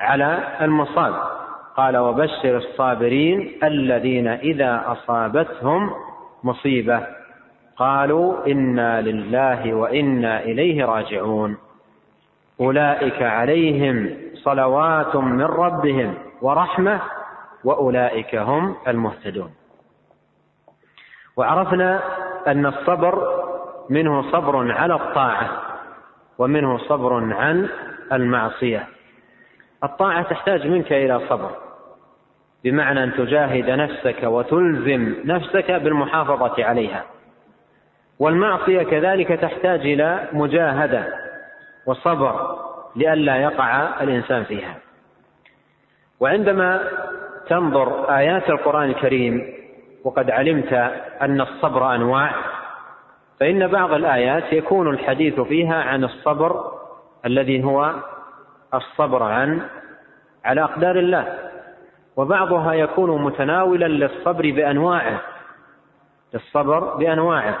على 0.00 0.38
المصاب. 0.60 1.14
قال 1.76 1.96
وبشر 1.96 2.56
الصابرين 2.56 3.58
الذين 3.62 4.28
إذا 4.28 4.84
أصابتهم 4.86 5.90
مصيبة. 6.44 7.06
قالوا 7.76 8.46
إنا 8.46 9.00
لله 9.00 9.74
وإنا 9.74 10.40
إليه 10.40 10.84
راجعون. 10.84 11.58
أولئك 12.60 13.22
عليهم 13.22 14.16
صلوات 14.34 15.16
من 15.16 15.44
ربهم 15.44 16.14
ورحمة 16.42 17.00
وأولئك 17.64 18.34
هم 18.34 18.76
المهتدون. 18.88 19.50
وعرفنا 21.36 22.00
أن 22.46 22.66
الصبر 22.66 23.37
منه 23.90 24.32
صبر 24.32 24.72
على 24.72 24.94
الطاعة 24.94 25.62
ومنه 26.38 26.78
صبر 26.78 27.34
عن 27.34 27.68
المعصية. 28.12 28.86
الطاعة 29.84 30.22
تحتاج 30.22 30.66
منك 30.66 30.92
إلى 30.92 31.20
صبر 31.28 31.50
بمعنى 32.64 33.04
أن 33.04 33.12
تجاهد 33.12 33.70
نفسك 33.70 34.22
وتلزم 34.22 35.14
نفسك 35.24 35.70
بالمحافظة 35.70 36.64
عليها. 36.64 37.04
والمعصية 38.18 38.82
كذلك 38.82 39.28
تحتاج 39.28 39.80
إلى 39.80 40.28
مجاهدة 40.32 41.04
وصبر 41.86 42.58
لئلا 42.96 43.36
يقع 43.36 44.02
الإنسان 44.02 44.44
فيها. 44.44 44.74
وعندما 46.20 46.88
تنظر 47.48 48.16
آيات 48.16 48.50
القرآن 48.50 48.90
الكريم 48.90 49.54
وقد 50.04 50.30
علمت 50.30 50.72
أن 51.22 51.40
الصبر 51.40 51.94
أنواع 51.94 52.30
فإن 53.40 53.66
بعض 53.66 53.92
الآيات 53.92 54.52
يكون 54.52 54.88
الحديث 54.88 55.40
فيها 55.40 55.82
عن 55.82 56.04
الصبر 56.04 56.64
الذي 57.26 57.64
هو 57.64 57.94
الصبر 58.74 59.22
عن 59.22 59.62
على 60.44 60.64
أقدار 60.64 60.98
الله 60.98 61.38
وبعضها 62.16 62.72
يكون 62.72 63.22
متناولا 63.22 63.86
للصبر 63.86 64.50
بأنواعه 64.50 65.20
للصبر 66.34 66.96
بأنواعه. 66.96 67.58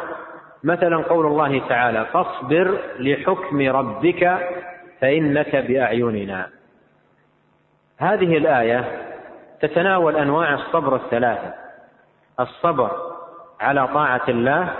مثلا 0.64 0.96
قول 0.96 1.26
الله 1.26 1.68
تعالى 1.68 2.04
فاصبر 2.04 2.78
لحكم 2.98 3.68
ربك 3.70 4.48
فإنك 5.00 5.56
بأعيننا. 5.56 6.46
هذه 7.98 8.36
الآية 8.36 8.84
تتناول 9.60 10.16
أنواع 10.16 10.54
الصبر 10.54 10.96
الثلاثة 10.96 11.54
الصبر 12.40 12.90
على 13.60 13.88
طاعة 13.88 14.22
الله 14.28 14.74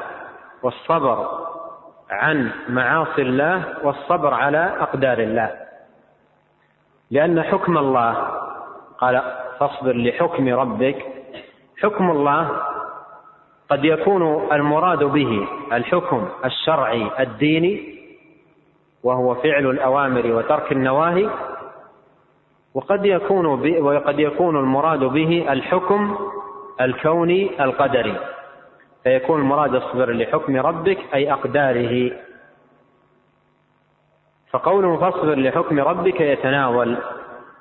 والصبر 0.62 1.29
عن 2.11 2.51
معاصي 2.68 3.23
الله 3.23 3.64
والصبر 3.83 4.35
على 4.35 4.77
أقدار 4.81 5.18
الله. 5.18 5.51
لأن 7.11 7.42
حكم 7.42 7.79
الله 7.79 8.12
قال 8.99 9.23
فاصبر 9.59 9.97
لحكم 9.97 10.49
ربك. 10.49 11.07
حكم 11.83 12.11
الله 12.11 12.51
قد 13.71 13.85
يكون 13.85 14.53
المراد 14.53 15.05
به 15.05 15.49
الحكم 15.73 16.29
الشرعي 16.44 17.11
الديني 17.21 17.99
وهو 19.03 19.35
فعل 19.35 19.66
الأوامر 19.66 20.27
وترك 20.27 20.73
النواهي 20.73 21.31
وقد 22.75 23.07
يكون 23.07 23.47
وقد 23.81 24.18
يكون 24.21 24.57
المراد 24.57 25.05
به 25.05 25.53
الحكم 25.53 26.18
الكوني 26.81 27.64
القدري. 27.64 28.16
فيكون 29.09 29.40
المراد 29.40 29.75
اصبر 29.75 30.12
لحكم 30.12 30.57
ربك 30.57 30.99
أي 31.14 31.33
أقداره. 31.33 32.12
فقوله 34.51 34.97
فاصبر 34.97 35.35
لحكم 35.35 35.81
ربك 35.81 36.21
يتناول 36.21 36.97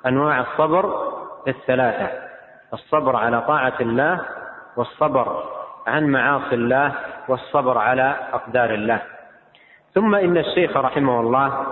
أنواع 0.06 0.40
الصبر 0.40 1.14
الثلاثة 1.48 2.10
الصبر 2.74 3.16
على 3.16 3.42
طاعة 3.42 3.74
الله 3.82 4.26
والصبر 4.78 5.44
عن 5.88 6.08
معاصي 6.08 6.56
الله 6.56 6.96
والصبر 7.28 7.78
على 7.78 8.16
أقدار 8.34 8.74
الله. 8.74 9.02
ثم 9.94 10.16
إن 10.16 10.38
الشيخ 10.38 10.78
رحمه 10.78 11.20
الله 11.20 11.66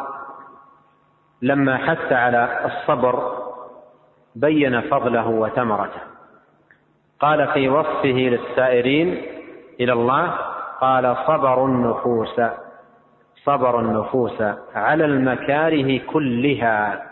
لما 1.42 1.78
حث 1.78 2.14
على 2.14 2.66
الصبر 2.66 3.38
بين 4.36 4.82
فضله 4.82 5.28
وثمرته. 5.28 6.02
قال 7.20 7.48
في 7.48 7.70
وصفه 7.70 8.08
للسائرين 8.08 9.35
إلى 9.80 9.94
الله 9.94 10.32
قال 10.82 11.18
صبر 11.28 11.66
النفوس 11.66 12.42
صبر 13.44 13.80
النفوس 13.80 14.42
على 14.76 15.06
المكاره 15.06 15.98
كلها 15.98 17.04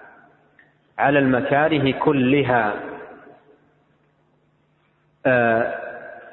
على 0.98 1.20
المكاره 1.20 1.92
كلها. 1.92 2.74
آه، 5.26 5.74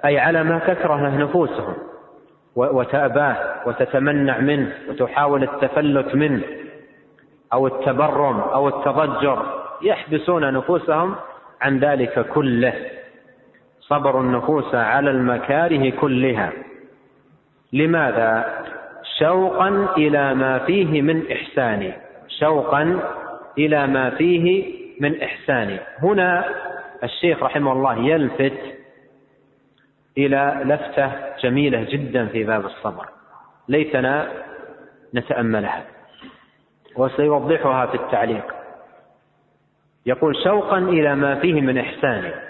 أي 0.05 0.19
على 0.19 0.43
ما 0.43 0.59
تكره 0.59 1.09
نفوسهم 1.09 1.75
وتأباه 2.57 3.37
وتتمنع 3.67 4.39
منه 4.39 4.73
وتحاول 4.89 5.43
التفلت 5.43 6.15
منه 6.15 6.43
أو 7.53 7.67
التبرم 7.67 8.41
أو 8.41 8.69
التضجر 8.69 9.65
يحبسون 9.83 10.53
نفوسهم 10.53 11.15
عن 11.63 11.79
ذلك 11.79 12.27
كله. 12.27 12.75
صبر 13.91 14.21
النفوس 14.21 14.75
على 14.75 15.11
المكاره 15.11 15.91
كلها. 15.91 16.53
لماذا؟ 17.73 18.65
شوقا 19.19 19.69
إلى 19.97 20.35
ما 20.35 20.59
فيه 20.59 21.03
من 21.03 21.33
إحسان. 21.33 21.93
شوقا 22.29 23.01
إلى 23.59 23.87
ما 23.87 24.11
فيه 24.11 24.75
من 25.01 25.23
إحسان. 25.23 25.79
هنا 26.03 26.45
الشيخ 27.05 27.43
رحمه 27.43 27.73
الله 27.73 27.99
يلفت 27.99 28.59
إلى 30.19 30.61
لفتة 30.65 31.13
جميلة 31.43 31.87
جدا 31.91 32.27
في 32.27 32.45
باب 32.45 32.65
الصبر. 32.65 33.07
ليتنا 33.69 34.29
نتأملها 35.15 35.85
وسيوضحها 36.97 37.87
في 37.87 37.95
التعليق. 37.95 38.55
يقول 40.07 40.37
شوقا 40.45 40.79
إلى 40.79 41.15
ما 41.15 41.35
فيه 41.35 41.61
من 41.61 41.79
إحسان. 41.79 42.50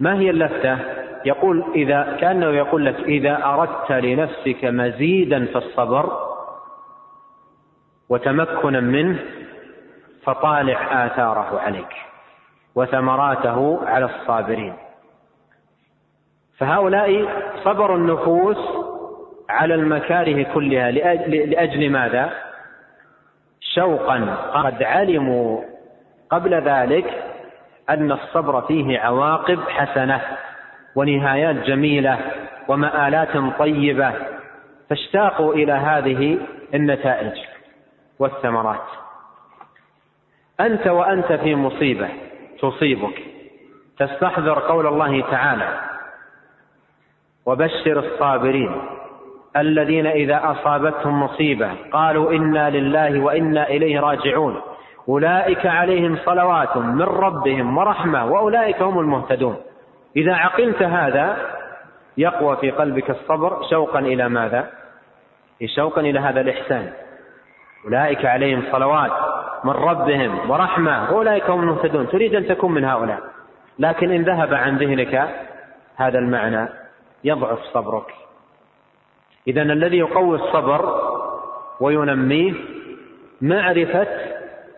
ما 0.00 0.18
هي 0.18 0.30
اللفتة؟ 0.30 0.78
يقول 1.24 1.64
إذا 1.74 2.16
كأنه 2.20 2.46
يقول 2.46 2.86
لك 2.86 2.96
إذا 3.00 3.44
أردت 3.44 3.92
لنفسك 3.92 4.64
مزيدا 4.64 5.46
في 5.46 5.58
الصبر 5.58 6.12
وتمكنا 8.08 8.80
منه 8.80 9.18
فطالع 10.22 11.06
آثاره 11.06 11.60
عليك 11.60 11.94
وثمراته 12.74 13.80
على 13.86 14.04
الصابرين. 14.04 14.74
فهؤلاء 16.58 17.28
صبر 17.64 17.94
النفوس 17.94 18.58
على 19.48 19.74
المكاره 19.74 20.42
كلها 20.54 20.90
لأجل 20.90 21.90
ماذا؟ 21.90 22.32
شوقا. 23.60 24.36
قد 24.54 24.82
علموا 24.82 25.60
قبل 26.30 26.54
ذلك 26.54 27.23
أن 27.90 28.12
الصبر 28.12 28.60
فيه 28.60 28.98
عواقب 28.98 29.60
حسنة 29.68 30.20
ونهايات 30.96 31.56
جميلة 31.56 32.18
ومآلات 32.68 33.58
طيبة. 33.58 34.12
فاشتاقوا 34.90 35.54
إلى 35.54 35.72
هذه 35.72 36.38
النتائج 36.74 37.32
والثمرات. 38.18 38.86
أنت 40.60 40.86
وأنت 40.86 41.32
في 41.32 41.54
مصيبة 41.54 42.08
تصيبك. 42.60 43.22
تستحضر 43.98 44.58
قول 44.58 44.86
الله 44.86 45.20
تعالى 45.20 45.80
وبشر 47.46 47.98
الصابرين 47.98 48.74
الذين 49.56 50.06
إذا 50.06 50.40
أصابتهم 50.44 51.22
مصيبة 51.22 51.70
قالوا 51.92 52.32
إنا 52.32 52.70
لله 52.70 53.20
وإنا 53.20 53.68
إليه 53.68 54.00
راجعون. 54.00 54.60
أولئك 55.08 55.66
عليهم 55.66 56.18
صلوات 56.24 56.76
من 56.76 57.02
ربهم 57.02 57.78
ورحمة 57.78 58.26
وأولئك 58.26 58.82
هم 58.82 58.98
المهتدون. 58.98 59.56
إذا 60.16 60.34
عقلت 60.34 60.82
هذا 60.82 61.36
يقوى 62.18 62.56
في 62.56 62.70
قلبك 62.70 63.10
الصبر 63.10 63.62
شوقا 63.70 63.98
إلى 63.98 64.28
ماذا؟ 64.28 64.70
شوقا 65.76 66.00
إلى 66.00 66.20
هذا 66.20 66.40
الإحسان. 66.40 66.92
أولئك 67.84 68.24
عليهم 68.24 68.62
صلوات 68.72 69.12
من 69.64 69.72
ربهم 69.72 70.50
ورحمة 70.50 71.12
وأولئك 71.12 71.50
هم 71.50 71.60
المهتدون. 71.60 72.08
تريد 72.08 72.34
أن 72.34 72.46
تكون 72.46 72.72
من 72.72 72.84
هؤلاء. 72.84 73.20
لكن 73.78 74.10
إن 74.10 74.22
ذهب 74.22 74.54
عن 74.54 74.76
ذهنك 74.76 75.28
هذا 75.96 76.18
المعنى 76.18 76.68
يضعف 77.24 77.58
صبرك. 77.72 78.14
إذا 79.48 79.62
الذي 79.62 79.98
يقوي 79.98 80.36
الصبر 80.36 81.00
وينميه 81.80 82.54
معرفة 83.40 84.06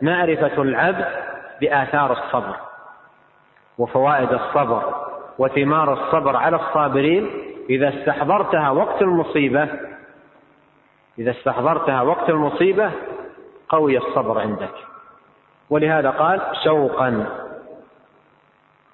معرفة 0.02 0.62
العبد 0.62 1.06
بآثار 1.61 2.12
الصبر 2.12 2.56
وفوائد 3.78 4.32
الصبر 4.32 4.94
وثمار 5.38 5.92
الصبر 5.92 6.37
على 6.37 6.56
الصابرين 6.56 7.30
إذا 7.70 7.88
استحضرتها 7.88 8.70
وقت 8.70 9.02
المصيبة 9.02 9.68
إذا 11.18 11.30
استحضرتها 11.30 12.02
وقت 12.02 12.30
المصيبة 12.30 12.90
قوي 13.68 13.98
الصبر 13.98 14.40
عندك. 14.40 14.74
ولهذا 15.70 16.11
قال 16.11 16.40
شوقا 16.64 17.26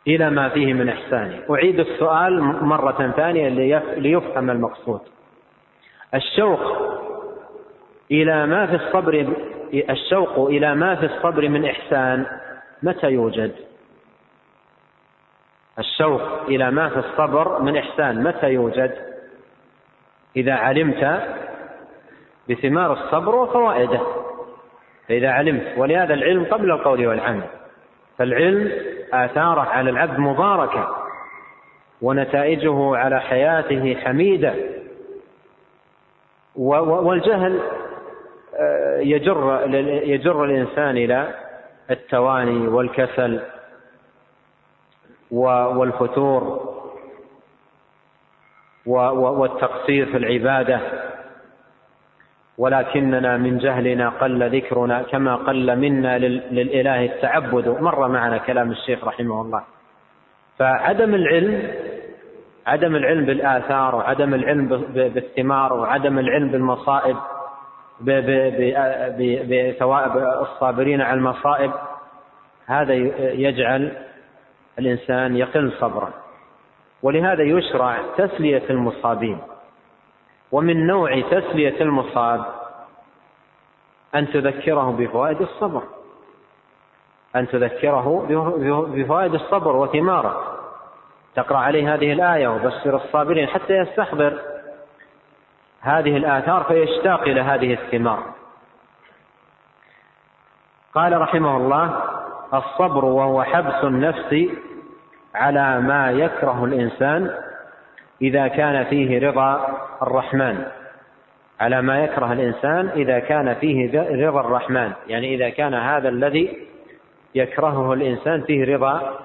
إلى 0.07 0.31
ما 0.31 0.49
فيه 0.49 0.75
من 0.75 0.89
إحسانه 0.89 1.41
أعيد 1.51 1.81
السؤال 1.81 2.43
مرة 2.65 3.13
ثانية 3.17 3.49
ليفهم 3.97 4.51
المقصود. 4.51 5.01
الشوق 6.15 6.61
إلى 8.11 8.47
ما 8.47 8.67
في 8.67 8.75
الصبر 8.75 9.35
الشوق 9.73 10.49
إلى 10.49 10.75
ما 10.75 10.95
في 10.95 11.07
الصبر 11.07 11.49
من 11.49 11.65
إحسان 11.65 12.27
متى 12.83 13.07
يوجد؟ 13.07 13.53
الشوق 15.79 16.43
إلى 16.49 16.71
ما 16.71 16.89
في 16.89 16.99
الصبر 16.99 17.63
من 17.63 17.77
إحسان 17.77 18.23
متى 18.23 18.47
يوجد؟ 18.47 18.95
إذا 20.37 20.55
علمت 20.55 21.23
بثمار 22.49 22.93
الصبر 22.93 23.37
وفوائده. 23.37 24.01
فإذا 25.09 25.31
علمت 25.31 25.67
ولهذا 25.77 26.15
العلم 26.15 26.45
قبل 26.45 26.71
القول 26.71 27.07
والعمل. 27.07 27.45
فالعلم 28.19 28.73
آثاره 29.13 29.61
على 29.61 29.91
العبد 29.91 30.19
مباركة 30.19 30.97
ونتائجه 32.03 32.97
على 32.97 33.21
حياته 33.21 33.97
حميدة. 34.05 34.55
والجهل 36.57 37.61
يجر 39.03 39.61
يجر 40.05 40.45
الإنسان 40.45 40.97
إلى 40.97 41.35
التواني 41.91 42.69
والكسل 42.69 43.41
والفتور 45.31 46.43
والتقصير 48.87 50.07
في 50.07 50.17
العبادة. 50.17 50.81
ولكننا 52.59 53.37
من 53.37 53.59
جهلنا 53.59 54.09
قل 54.09 54.57
ذكرنا 54.57 55.03
كما 55.03 55.37
قل 55.37 55.77
منا 55.77 56.19
للإله 56.19 57.05
التعبد. 57.05 57.69
مر 57.69 58.09
معنا 58.09 58.39
كلام 58.39 58.71
الشيخ 58.71 59.05
رحمه 59.05 59.41
الله. 59.43 59.63
فعدم 60.59 61.15
العلم 61.15 61.73
عدم 62.67 62.97
العلم 62.97 63.25
بالآثار 63.25 63.95
وعدم 63.95 64.35
العلم 64.35 64.67
بالثمار 64.95 65.73
وعدم 65.73 66.19
العلم 66.19 66.49
بالمصائب 66.49 67.17
بثوائب 69.49 70.17
الصابرين 70.17 71.01
على 71.01 71.19
المصائب 71.19 71.73
هذا 72.67 72.95
يجعل 73.35 73.93
الإنسان 74.79 75.37
يقل 75.37 75.73
صبرا. 75.81 76.11
ولهذا 77.03 77.43
يشرع 77.43 77.99
تسلية 78.17 78.63
المصابين. 78.71 79.39
ومن 80.53 80.87
نوع 80.87 81.21
تسلية 81.21 81.81
المصاب 81.81 82.45
أن 84.15 84.33
تذكره 84.33 84.91
بفوائد 84.99 85.41
الصبر. 85.41 85.83
أن 87.37 87.49
تذكره 87.49 88.27
بفوائد 88.95 89.35
الصبر 89.35 89.77
وثماره. 89.77 90.59
تقرأ 91.35 91.59
عليه 91.59 91.95
هذه 91.95 92.13
الآية 92.13 92.49
وبشر 92.49 92.97
الصابرين 92.97 93.47
حتى 93.47 93.73
يستحضر 93.73 94.39
هذه 95.83 96.17
الآثار 96.17 96.65
فيشتاق 96.65 97.23
إلى 97.23 97.41
هذه 97.41 97.73
الثمار. 97.73 98.23
قال 100.95 101.21
رحمه 101.21 101.57
الله 101.57 102.03
الصبر 102.55 103.05
وهو 103.05 103.43
حبس 103.43 103.85
النفس 103.85 104.37
على 105.35 105.81
ما 105.81 106.11
يكره 106.11 106.65
الإنسان 106.65 107.35
إذا 108.23 108.49
كان 108.49 108.85
فيه 108.85 109.29
رضا 109.29 109.79
الرحمن. 110.03 110.65
على 111.61 111.83
ما 111.83 112.05
يكره 112.05 112.33
الإنسان 112.33 112.89
إذا 112.89 113.19
كان 113.19 113.55
فيه 113.55 114.07
رضا 114.27 114.41
الرحمن. 114.41 114.93
يعني 115.07 115.35
إذا 115.35 115.51
كان 115.51 115.75
هذا 115.75 116.09
الذي 116.09 116.69
يكرهه 117.35 117.93
الإنسان 117.93 118.43
فيه 118.43 118.75
رضا 118.77 119.19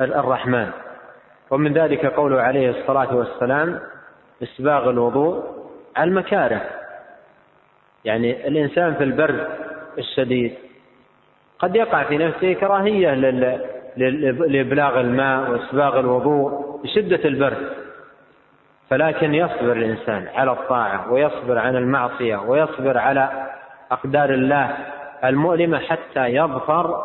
الرحمن. 0.00 0.70
ومن 1.50 1.72
ذلك 1.72 2.06
قوله 2.06 2.42
عليه 2.42 2.70
الصلاة 2.70 3.14
والسلام 3.14 3.80
إسباغ 4.42 4.90
الوضوء 4.90 5.44
المكاره. 5.98 6.62
يعني 8.04 8.48
الإنسان 8.48 8.94
في 8.94 9.04
البرد 9.04 9.48
الشديد. 9.98 10.54
قد 11.58 11.76
يقع 11.76 12.04
في 12.04 12.18
نفسه 12.18 12.52
كراهية 12.52 13.14
لإبلاغ 14.46 15.00
الماء 15.00 15.50
وإسباغ 15.50 16.00
الوضوء 16.00 16.80
بشدة 16.82 17.28
البرد 17.28 17.72
فلكن 18.90 19.34
يصبر 19.34 19.72
الإنسان 19.72 20.28
على 20.34 20.52
الطاعة 20.52 21.12
ويصبر 21.12 21.58
عن 21.58 21.76
المعصية 21.76 22.36
ويصبر 22.36 22.98
على 22.98 23.48
أقدار 23.90 24.30
الله 24.30 24.76
المؤلمة 25.24 25.78
حتى 25.78 26.26
يظفر 26.26 27.04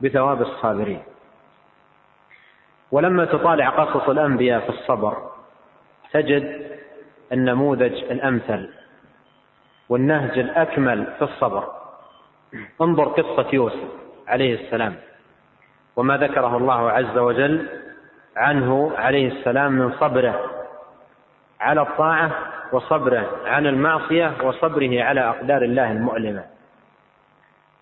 بثواب 0.00 0.42
الصابرين. 0.42 1.02
ولما 2.92 3.24
تطالع 3.24 3.68
قصص 3.68 4.08
الأنبياء 4.08 4.60
في 4.60 4.68
الصبر 4.68 5.16
تجد 6.14 6.70
النموذج 7.32 7.92
الأمثل 7.92 8.68
والنهج 9.88 10.38
الأكمل 10.38 11.06
في 11.18 11.24
الصبر. 11.24 11.72
انظر 12.80 13.04
قصة 13.04 13.46
يوسف 13.52 13.88
عليه 14.28 14.64
السلام 14.64 14.96
وما 15.96 16.16
ذكره 16.16 16.56
الله 16.56 16.90
عز 16.90 17.18
وجل 17.18 17.68
عنه 18.36 18.92
عليه 18.96 19.32
السلام 19.32 19.72
من 19.72 19.92
صبره 19.92 20.50
على 21.60 21.82
الطاعة 21.82 22.30
وصبره 22.72 23.30
عن 23.46 23.66
المعصية 23.66 24.34
وصبره 24.42 25.02
على 25.02 25.20
أقدار 25.20 25.62
الله 25.62 25.92
المؤلمة. 25.92 26.44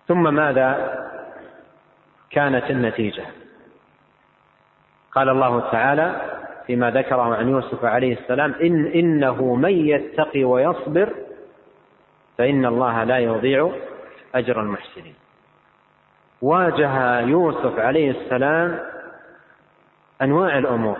ثم 0.07 0.33
ماذا 0.33 0.99
كانت 2.29 2.69
النتيجة؟ 2.69 3.25
قال 5.11 5.29
الله 5.29 5.71
تعالى 5.71 6.32
فيما 6.67 6.91
ذكره 6.91 7.35
عن 7.35 7.49
يوسف 7.49 7.85
عليه 7.85 8.13
السلام 8.13 8.53
إن 8.61 8.85
إنه 8.85 9.55
من 9.55 9.87
يتقي 9.87 10.43
ويصبر 10.43 11.09
فإن 12.37 12.65
الله 12.65 13.03
لا 13.03 13.17
يضيع 13.17 13.71
أجر 14.35 14.61
المحسنين. 14.61 15.15
واجه 16.41 17.19
يوسف 17.19 17.79
عليه 17.79 18.11
السلام 18.11 18.79
أنواع 20.21 20.57
الأمور. 20.57 20.97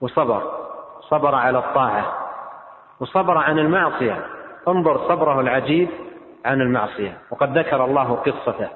وصبر 0.00 0.42
صبر 1.00 1.34
على 1.34 1.58
الطاعة 1.58 2.14
وصبر 3.00 3.38
عن 3.38 3.58
المعصية. 3.58 4.26
انظر 4.68 5.08
صبره 5.08 5.40
العجيب 5.40 5.88
عن 6.44 6.60
المعصية. 6.60 7.18
وقد 7.30 7.58
ذكر 7.58 7.84
الله 7.84 8.14
قصته 8.14 8.68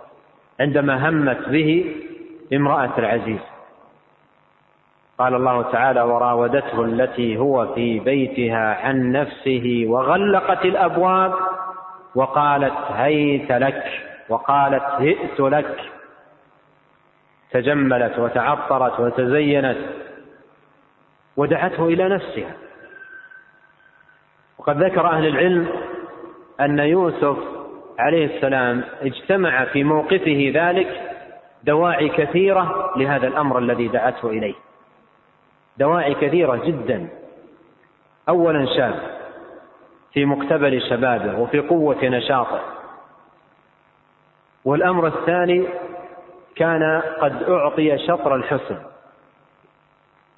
عندما 0.60 1.08
همت 1.08 1.48
به 1.48 1.96
امرأة 2.52 2.98
العزيز. 2.98 3.51
قال 5.22 5.34
الله 5.34 5.62
تعالى 5.62 6.02
وراودته 6.02 6.84
التي 6.84 7.36
هو 7.38 7.74
في 7.74 7.98
بيتها 8.00 8.86
عن 8.86 9.12
نفسه 9.12 9.84
وغلقت 9.86 10.64
الأبواب 10.64 11.32
وقالت 12.14 12.74
هيت 12.90 13.52
لك 13.52 13.84
وقالت 14.28 14.82
هئت 14.82 15.40
لك 15.40 15.78
تجملت 17.50 18.18
وتعطرت 18.18 19.00
وتزينت 19.00 19.78
ودعته 21.36 21.86
إلى 21.86 22.08
نفسها. 22.08 22.52
وقد 24.58 24.82
ذكر 24.82 25.06
أهل 25.06 25.26
العلم 25.26 25.68
أن 26.60 26.78
يوسف 26.78 27.36
عليه 27.98 28.36
السلام 28.36 28.84
اجتمع 29.02 29.64
في 29.64 29.84
موقفه 29.84 30.52
ذلك 30.54 31.00
دواعي 31.64 32.08
كثيرة 32.08 32.92
لهذا 32.96 33.26
الأمر 33.26 33.58
الذي 33.58 33.88
دعته 33.88 34.28
إليه. 34.28 34.54
دواعي 35.78 36.14
كثيرة 36.14 36.56
جدا. 36.56 37.08
أولا 38.28 38.66
شاب 38.76 38.94
في 40.12 40.24
مقتبل 40.24 40.82
شبابه 40.82 41.38
وفي 41.38 41.58
قوة 41.58 42.04
نشاطه. 42.04 42.60
والأمر 44.64 45.06
الثاني 45.06 45.64
كان 46.56 47.02
قد 47.20 47.42
أعطي 47.42 47.98
شطر 47.98 48.34
الحسن. 48.34 48.76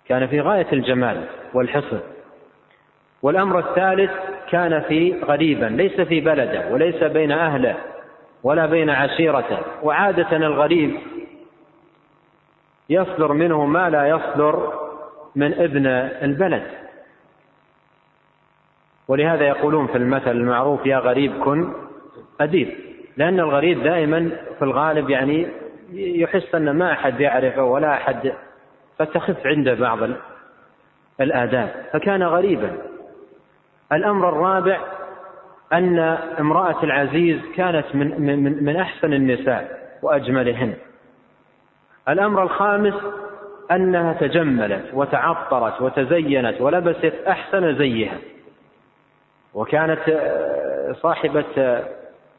كان 0.09 0.27
في 0.27 0.40
غاية 0.40 0.66
الجمال 0.73 1.25
والحسن. 1.55 2.01
والأمر 3.23 3.59
الثالث 3.59 4.11
كان 4.51 4.81
في 4.81 5.20
غريبا 5.23 5.66
ليس 5.66 6.01
في 6.01 6.20
بلده 6.20 6.68
وليس 6.73 7.03
بين 7.05 7.33
أهله 7.33 7.77
ولا 8.42 8.66
بين 8.66 8.90
عشيرته. 8.90 9.59
وعادة 9.83 10.37
الغريب 10.37 10.97
يصدر 12.90 13.33
منه 13.33 13.66
ما 13.66 13.90
لا 13.90 14.09
يصدر 14.09 14.84
من 15.37 15.55
ابن 15.55 15.87
البلد. 16.23 16.62
ولهذا 19.09 19.44
يقولون 19.44 19.87
في 19.87 19.99
المثل 19.99 20.31
المعروف 20.31 20.87
يا 20.87 20.99
غريب 20.99 21.38
كن 21.44 21.73
أديب. 22.40 22.75
لأن 23.16 23.40
الغريب 23.40 23.83
دائما 23.83 24.31
في 24.59 24.64
الغالب 24.64 25.11
يعني 25.11 25.49
يحس 25.92 26.55
أن 26.55 26.70
ما 26.70 26.92
أحد 26.92 27.20
يعرفه 27.20 27.64
ولا 27.64 27.94
أحد 27.94 28.33
فتخف 28.99 29.47
عنده 29.47 29.75
بعض 29.75 29.99
الآداب. 31.20 31.85
فكان 31.92 32.23
غريبا. 32.23 32.77
الأمر 33.92 34.29
الرابع 34.29 34.81
أن 35.73 35.99
امرأة 36.40 36.85
العزيز 36.85 37.40
كانت 37.57 37.87
من, 37.94 38.20
من, 38.20 38.64
من 38.64 38.77
أحسن 38.77 39.12
النساء 39.12 39.88
وأجملهن. 40.03 40.75
الأمر 42.09 42.42
الخامس 42.42 42.94
أنها 43.70 44.12
تجملت 44.12 44.85
وتعطرت 44.92 45.83
وتزينت 45.83 46.61
ولبست 46.61 47.14
أحسن 47.29 47.79
زيها. 47.79 48.18
وكانت 49.55 50.09
آه، 50.09 50.92
صاحبة 50.92 51.83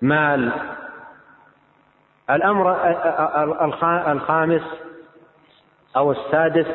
مال. 0.02 0.52
الأمر 2.30 2.78
الخامس 4.12 4.62
أو 5.98 6.12
السادس 6.12 6.68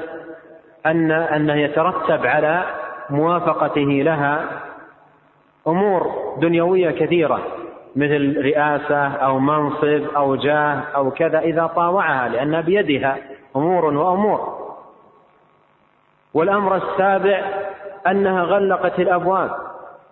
أن 0.87 1.11
أنه 1.11 1.55
يترتب 1.55 2.27
على 2.27 2.65
موافقته 3.11 3.81
لها 3.81 4.63
أمور 5.67 6.37
دنيوية 6.41 6.91
كثيرة 6.91 7.41
مثل 7.97 8.43
رئاسة 8.43 9.09
أو 9.09 9.39
منصب 9.39 10.15
أو 10.17 10.37
جاه 10.37 10.83
أو 10.97 11.11
كذا 11.11 11.39
إذا 11.39 11.67
طاوعها 11.67 12.29
لأن 12.29 12.61
بيدها 12.61 13.19
أمور 13.57 13.85
وأمور. 13.85 14.71
والأمر 16.35 16.77
السابع 16.77 17.45
أنها 18.07 18.43
غلقت 18.43 18.99
الأبواب. 18.99 19.51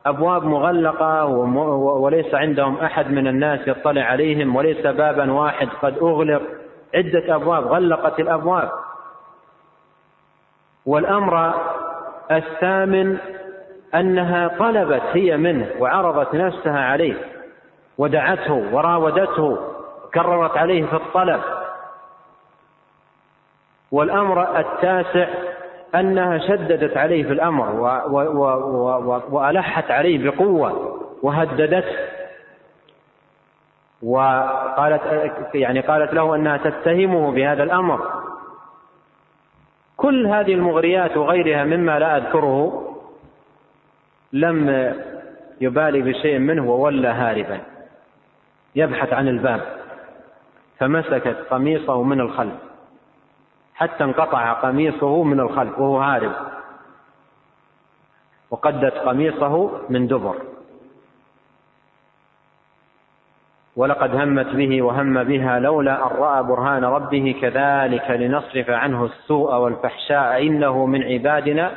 أبواب 0.07 0.45
مغلقة 0.45 1.25
وليس 1.25 2.35
عندهم 2.35 2.77
أحد 2.77 3.11
من 3.11 3.27
الناس 3.27 3.69
يطلع 3.69 4.03
عليهم 4.03 4.57
وليس 4.57 4.87
بابا 4.87 5.33
واحد 5.33 5.69
قد 5.83 5.99
أغلق. 5.99 6.43
عدة 6.95 7.35
أبواب 7.35 7.67
غلقت 7.67 8.21
الأبواب. 8.21 8.71
والأمر 10.87 11.55
الثامن 12.31 13.19
أنها 13.95 14.49
طلبت 14.49 15.03
هي 15.13 15.37
منه 15.37 15.71
وعرضت 15.79 16.35
نفسها 16.35 16.81
عليه. 16.81 17.15
ودعته 17.99 18.65
وراودته 18.73 19.59
كررت 20.15 20.57
عليه 20.57 20.87
في 20.87 20.97
الطلب. 20.97 21.41
والأمر 23.93 24.59
التاسع 24.59 25.29
أنها 25.95 26.39
شددت 26.39 26.97
عليه 26.97 27.25
في 27.25 27.33
الأمر 27.33 27.71
وألحت 29.31 29.91
عليه 29.91 30.31
بقوة 30.31 30.99
وهددته. 31.23 31.97
وقالت 34.03 35.33
يعني 35.55 35.81
قالت 35.81 36.15
له 36.15 36.35
أنها 36.35 36.57
تتهمه 36.57 37.31
بهذا 37.31 37.63
الأمر. 37.63 38.01
كل 39.97 40.27
هذه 40.27 40.55
المغريات 40.55 41.17
وغيرها 41.17 41.65
مما 41.65 41.99
لا 41.99 42.17
أذكره 42.17 42.85
لم 44.33 44.95
يبالي 45.61 46.03
بشيء 46.03 46.39
منه 46.39 46.71
وولى 46.71 47.09
هاربا. 47.09 47.61
يبحث 48.75 49.13
عن 49.13 49.29
الباب. 49.29 49.61
فمسكت 50.79 51.37
قميصه 51.51 52.03
من 52.03 52.21
الخلف. 52.21 52.68
حتى 53.79 54.05
انقطع 54.05 54.53
قميصه 54.53 55.23
من 55.23 55.41
الخلف 55.41 55.79
وهو 55.79 55.99
هارب. 56.01 56.33
وقدت 58.51 58.95
قميصه 58.95 59.71
من 59.91 60.07
دبر. 60.07 60.35
ولقد 63.77 64.17
همت 64.17 64.47
به 64.47 64.83
وهم 64.83 65.25
بها 65.25 65.59
لولا 65.59 66.07
أن 66.07 66.17
رأى 66.17 66.43
برهان 66.43 66.85
ربه 66.85 67.37
كذلك 67.43 68.11
لنصرف 68.11 68.71
عنه 68.71 69.05
السوء 69.05 69.55
والفحشاء 69.55 70.47
إنه 70.47 70.87
من 70.87 71.03
عبادنا 71.03 71.73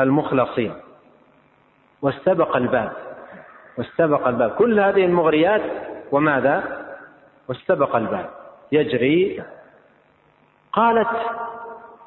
المخلصين. 0.00 0.72
واستبق 2.02 2.56
الباب. 2.56 2.92
واستبق 3.78 4.28
الباب. 4.28 4.50
كل 4.50 4.80
هذه 4.80 5.04
المغريات 5.04 5.62
وماذا؟ 6.12 6.86
واستبق 7.48 7.96
الباب. 7.96 8.30
يجري 8.72 9.42
قالت 10.76 11.08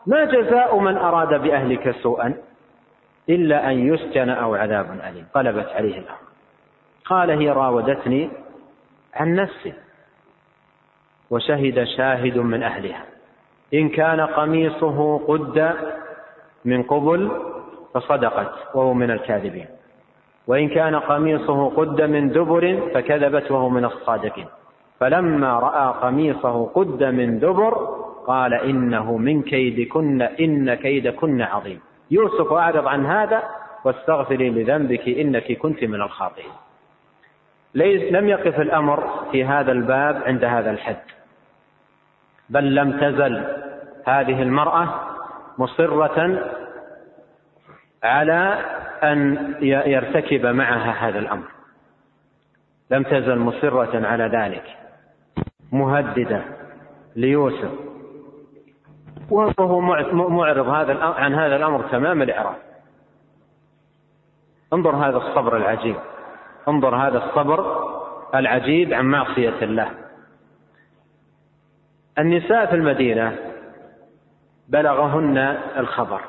ما 0.08 0.26
جزاء 0.26 0.80
من 0.80 0.98
أراد 0.98 1.42
بأهلك 1.42 1.92
سوءا 1.92 2.34
إلا 3.30 3.72
أن 3.72 3.94
يسجن 3.94 4.30
أو 4.30 4.56
عذاب 4.56 5.00
أليم. 5.10 5.26
قلبت 5.34 5.68
عليه 5.68 6.00
الأمر. 6.00 6.18
قال 7.06 7.30
هي 7.30 7.50
راودتني 7.50 8.30
عن 9.14 9.36
نفسي. 9.36 9.74
وشهد 11.30 11.84
شاهد 11.84 12.38
من 12.38 12.64
أهلها. 12.64 13.04
إن 13.74 13.90
كان 13.90 14.22
قميصه 14.22 15.18
قد 15.28 15.76
من 16.66 16.84
قبل 16.84 17.32
فصدقت 17.94 18.76
وهو 18.76 18.94
من 18.94 19.12
الكاذبين. 19.12 19.68
وإن 20.48 20.70
كان 20.70 20.96
قميصه 20.96 21.70
قد 21.70 22.02
من 22.02 22.30
دبر 22.30 22.92
فكذبت 22.94 23.52
وهو 23.52 23.70
من 23.70 23.86
الصادقين. 23.86 24.48
فلما 25.00 25.60
رأى 25.60 25.94
قميصه 26.02 26.66
قد 26.66 27.04
من 27.04 27.40
دبر 27.40 28.09
قال 28.30 28.54
إنه 28.54 29.18
من 29.18 29.42
كيدكن 29.42 30.22
إن 30.22 30.74
كيدكن 30.74 31.42
عظيم. 31.42 31.80
يوسف 32.12 32.54
أعرض 32.54 32.88
عن 32.88 33.06
هذا 33.06 33.44
واستغفري 33.86 34.50
لذنبك 34.50 35.08
إنك 35.08 35.52
كنت 35.52 35.84
من 35.84 36.02
الخاطئين. 36.02 36.52
ليس 37.76 38.13
لم 38.13 38.28
يقف 38.28 38.60
الأمر 38.60 39.26
في 39.32 39.46
هذا 39.46 39.72
الباب 39.72 40.24
عند 40.24 40.44
هذا 40.44 40.72
الحد. 40.72 41.02
بل 42.50 42.76
لم 42.76 42.92
تزل 42.92 43.46
هذه 44.08 44.42
المرأة 44.42 45.00
مصرة 45.58 46.39
على 48.04 48.65
أن 49.04 49.56
يرتكب 49.62 50.46
معها 50.46 51.10
هذا 51.10 51.20
الأمر. 51.20 51.48
لم 52.92 53.04
تزل 53.04 53.38
مصرة 53.39 54.08
على 54.08 54.24
ذلك. 54.24 54.63
مهددة 55.72 56.42
ليوسف. 57.15 57.88
وهو 59.30 59.80
معرض 60.30 60.68
هذا 60.68 61.04
عن 61.04 61.34
هذا 61.34 61.56
الأمر 61.56 61.88
تمام 61.88 62.22
الإعراب. 62.22 62.56
انظر 64.74 64.96
هذا 64.96 65.18
الصبر 65.18 65.58
العجيب. 65.58 65.96
انظر 66.68 66.96
هذا 66.96 67.18
الصبر 67.18 67.89
العجيب 68.36 68.94
عن 68.94 69.06
معصية 69.06 69.62
الله. 69.62 69.92
النساء 72.20 72.65
في 72.65 72.76
المدينة 72.76 73.38
بلغهن 74.70 75.38
الخبر. 75.78 76.22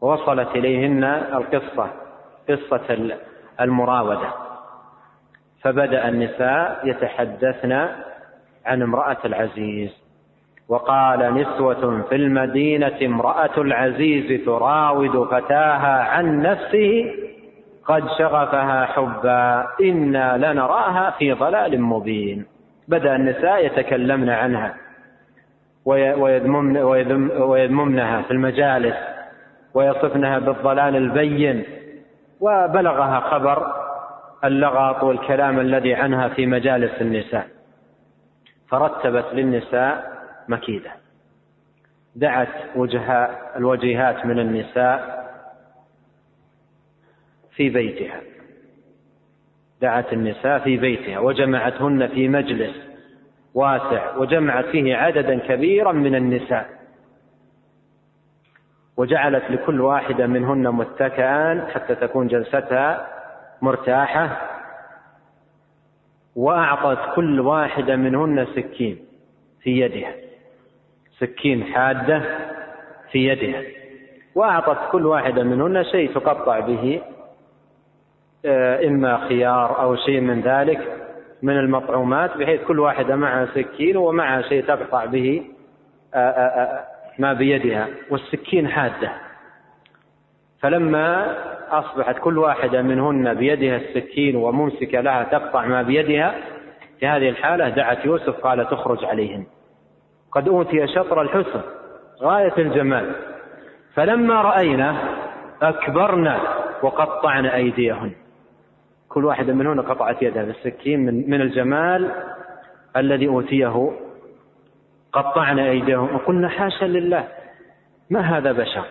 ووصلت 0.00 0.48
إليهن 0.48 1.04
القصة 1.04 1.90
قصة 2.48 3.16
المراودة. 3.60 4.32
فبدأ 5.60 6.08
النساء 6.08 6.80
يتحدثن 6.84 7.72
عن 8.66 8.82
امرأة 8.82 9.18
العزيز. 9.24 10.01
وقال 10.68 11.34
نسوة 11.34 12.02
في 12.08 12.14
المدينة 12.14 12.98
امرأة 13.02 13.58
العزيز 13.58 14.44
تراود 14.44 15.28
فتاها 15.28 16.02
عن 16.02 16.42
نفسه 16.42 17.14
قد 17.86 18.04
شغفها 18.18 18.86
حبا 18.86 19.66
إنا 19.80 20.36
لنراها 20.36 21.10
في 21.10 21.32
ضلال 21.32 21.80
مبين. 21.80 22.46
بدأ 22.88 23.16
النساء 23.16 23.66
يتكلمن 23.66 24.30
عنها 24.30 24.74
ويذممن 25.84 26.76
ويذممنها 27.38 28.22
في 28.22 28.30
المجالس 28.30 28.96
ويصفنها 29.74 30.38
بالضلال 30.38 30.96
البين. 30.96 31.64
وبلغها 32.40 33.20
خبر 33.20 33.66
اللغط 34.44 35.02
والكلام 35.02 35.60
الذي 35.60 35.94
عنها 35.94 36.28
في 36.28 36.46
مجالس 36.46 37.00
النساء. 37.00 37.46
فرتبت 38.68 39.26
للنساء 39.32 40.11
مكيدة. 40.48 40.90
دعت 42.16 42.76
وجهاء 42.76 43.52
الوجيهات 43.56 44.26
من 44.26 44.38
النساء 44.38 45.22
في 47.50 47.70
بيتها. 47.70 48.20
دعت 49.80 50.12
النساء 50.12 50.58
في 50.58 50.76
بيتها 50.76 51.18
وجمعتهن 51.18 52.08
في 52.08 52.28
مجلس 52.28 52.76
واسع 53.54 54.16
وجمعت 54.16 54.64
فيه 54.64 54.96
عددا 54.96 55.38
كبيرا 55.38 55.92
من 55.92 56.14
النساء. 56.14 56.68
وجعلت 58.96 59.50
لكل 59.50 59.80
واحدة 59.80 60.26
منهن 60.26 60.68
متكئا 60.68 61.66
حتى 61.66 61.94
تكون 61.94 62.26
جلستها 62.26 63.08
مرتاحة. 63.62 64.48
وأعطت 66.36 67.14
كل 67.14 67.40
واحدة 67.40 67.96
منهن 67.96 68.46
سكين 68.56 68.98
في 69.60 69.80
يدها. 69.80 70.21
سكين 71.22 71.64
حادة 71.64 72.22
في 73.12 73.28
يدها. 73.28 73.62
وأعطت 74.34 74.90
كل 74.92 75.06
واحدة 75.06 75.42
منهن 75.42 75.84
شيء 75.84 76.14
تقطع 76.14 76.60
به 76.60 77.00
آه، 78.44 78.86
إما 78.86 79.28
خيار 79.28 79.82
أو 79.82 79.96
شيء 79.96 80.20
من 80.20 80.40
ذلك 80.40 80.80
من 81.42 81.58
المطعومات 81.58 82.36
بحيث 82.36 82.60
كل 82.60 82.80
واحدة 82.80 83.16
معها 83.16 83.46
سكين 83.54 83.96
ومعها 83.96 84.42
شيء 84.42 84.64
تقطع 84.64 85.04
به 85.04 85.42
آه، 86.14 86.18
آه، 86.18 86.84
ما 87.18 87.32
بيدها. 87.32 87.88
والسكين 88.10 88.68
حادة. 88.68 89.12
فلما 90.60 91.36
أصبحت 91.70 92.18
كل 92.18 92.38
واحدة 92.38 92.82
منهن 92.82 93.34
بيدها 93.34 93.76
السكين 93.76 94.36
وممسكة 94.36 95.00
لها 95.00 95.22
تقطع 95.22 95.66
ما 95.66 95.82
بيدها 95.82 96.34
في 97.00 97.06
هذه 97.06 97.28
الحالة 97.28 97.68
دعت 97.68 98.04
يوسف 98.04 98.40
قالت 98.40 98.68
اخرج 98.68 99.04
عليهن. 99.04 99.44
قد 100.32 100.48
أوتي 100.48 100.86
شطر 100.86 101.22
الحسن 101.22 101.60
غاية 102.22 102.52
الجمال. 102.58 103.14
فلما 103.94 104.42
رأينا 104.42 104.96
أكبرنا 105.62 106.40
وقطعن 106.82 107.46
أيديهن. 107.46 108.12
كل 109.08 109.24
واحد 109.24 109.50
منهن 109.50 109.80
قطعت 109.80 110.22
يده 110.22 110.44
بالسكين 110.44 111.06
من, 111.06 111.30
من 111.30 111.40
الجمال 111.40 112.10
الذي 112.96 113.28
أوتيه. 113.28 113.92
قطعنا 115.12 115.68
أيديهم 115.68 116.14
وقلنا 116.14 116.48
حاشا 116.48 116.84
لله 116.84 117.28
ما 118.10 118.20
هذا 118.20 118.52
بشر؟ 118.52 118.84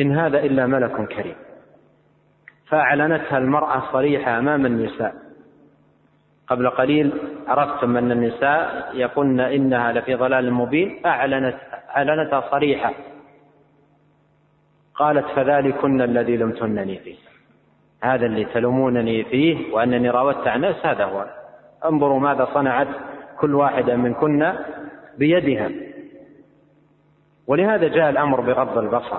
إن 0.00 0.18
هذا 0.18 0.38
إلا 0.38 0.66
ملك 0.66 1.08
كريم. 1.08 1.36
فأعلنتها 2.68 3.38
المرأة 3.38 3.92
صريحة 3.92 4.38
أمام 4.38 4.66
النساء. 4.66 5.14
قبل 6.48 6.70
قليل 6.70 7.12
عرفتم 7.46 7.96
أن 7.96 8.12
النساء 8.12 8.90
يقولن 8.94 9.40
إنها 9.40 9.92
لفي 9.92 10.14
ضلال 10.14 10.52
مبين 10.52 11.06
أعلنت 11.06 11.56
أعلنتها 11.96 12.50
صريحة. 12.50 12.92
قالت 14.94 15.26
فذلكن 15.26 16.02
الذي 16.02 16.36
لمتنني 16.36 16.98
فيه. 16.98 17.16
هذا 18.02 18.26
اللي 18.26 18.44
تلومونني 18.44 19.24
فيه 19.24 19.74
وأنني 19.74 20.10
راودت 20.10 20.46
عن 20.46 20.60
نفس 20.60 20.86
هذا 20.86 21.04
هو. 21.04 21.26
انظروا 21.84 22.20
ماذا 22.20 22.48
صنعت 22.54 22.88
كل 23.40 23.54
واحدة 23.54 23.96
منكن 23.96 24.52
بيدها. 25.18 25.70
ولهذا 27.46 27.88
جاء 27.88 28.10
الأمر 28.10 28.40
بغض 28.40 28.78
البصر 28.78 29.18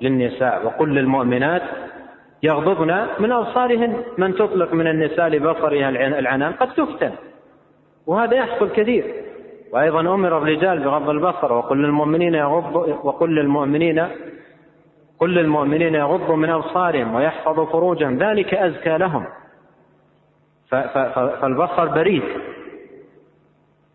للنساء 0.00 0.66
وقل 0.66 0.94
للمؤمنات 0.94 1.62
يغضضن 2.42 3.06
من 3.18 3.32
أبصارهن. 3.32 3.96
من 4.18 4.34
تطلق 4.34 4.74
من 4.74 4.86
النساء 4.86 5.28
لبصرها 5.28 5.88
العنان 5.88 6.52
قد 6.52 6.68
تفتن. 6.74 7.12
وهذا 8.08 8.36
يحصل 8.36 8.70
كثير. 8.70 9.04
وأيضا 9.72 10.00
أمر 10.00 10.38
الرجال 10.38 10.78
بغض 10.84 11.08
البصر 11.08 11.52
وقل 11.52 11.82
للمؤمنين 11.82 12.34
يغضوا 12.34 12.86
وقل 13.04 13.34
للمؤمنين 13.34 14.08
قل 15.18 15.34
للمؤمنين 15.34 15.94
يغضوا 15.94 16.36
من 16.36 16.50
أبصارهم 16.50 17.14
ويحفظوا 17.14 17.66
فروجهم. 17.66 18.18
ذلك 18.18 18.54
أزكى 18.54 18.98
لهم. 18.98 19.24
فالبصر 21.40 21.86
بريد 21.88 22.22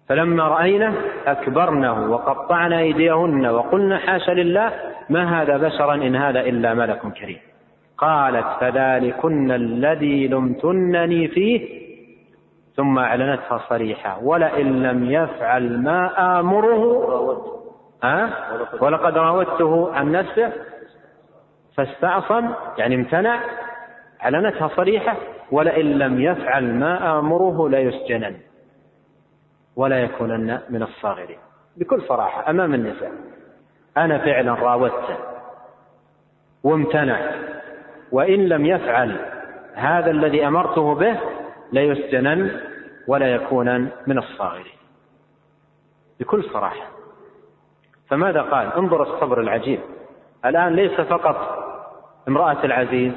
فلما 0.09 0.43
رأينا 0.47 0.93
أكبرنه 1.28 2.11
وقطعنا 2.11 2.80
أيديهن 2.80 3.45
وقلنا 3.45 3.97
حاشا 3.97 4.32
لله 4.32 4.72
ما 5.09 5.41
هذا 5.41 5.57
بشرا 5.57 5.93
إن 5.93 6.16
هذا 6.16 6.41
إلا 6.41 6.74
ملك 6.74 7.01
كريم. 7.20 7.39
قالت 7.97 8.45
فذلكن 8.59 9.51
الذي 9.51 10.28
لمتنني 10.28 11.28
فيه 11.28 11.83
ثم 12.76 13.00
أعلنتها 13.00 13.58
صريحة. 13.70 14.20
ولئن 14.24 14.84
لم 14.84 15.12
يفعل 15.12 15.82
ما 15.82 16.40
آمره 16.40 16.84
ها؟ 18.04 18.30
ولقد 18.82 19.18
راودته 19.18 19.94
عن 19.94 20.12
نفسه 20.12 20.52
فاستعصم 21.78 22.50
يعني 22.78 22.96
امتنع 22.96 23.40
أعلنتها 24.24 24.68
صريحة. 24.68 25.16
ولئن 25.52 25.86
لم 25.86 26.22
يفعل 26.22 26.74
ما 26.74 27.20
آمره 27.20 27.70
ليسجنن 27.70 28.36
ولا 29.76 30.00
يكونن 30.00 30.60
من 30.70 30.84
الصاغرين. 30.84 31.40
بكل 31.78 32.02
صراحة 32.02 32.50
أمام 32.50 32.74
النساء 32.74 33.12
أنا 33.98 34.18
فعلا 34.18 34.54
راودته 34.54 35.18
وامتنع 36.64 37.20
وإن 38.12 38.48
لم 38.48 38.66
يفعل 38.66 39.16
هذا 39.76 40.12
الذي 40.12 40.48
أمرته 40.48 40.96
به 40.96 41.18
ليسجنن 41.74 42.62
ولا 43.08 43.28
يكونن 43.28 43.90
من 44.08 44.18
الصاغرين. 44.18 44.74
بكل 46.20 46.44
صراحة. 46.44 46.88
فماذا 48.10 48.42
قال؟ 48.42 48.74
انظر 48.74 49.04
الصبر 49.04 49.42
العجيب. 49.42 49.80
الآن 50.46 50.76
ليس 50.76 51.02
فقط 51.02 51.64
امرأة 52.28 52.64
العزيز 52.64 53.14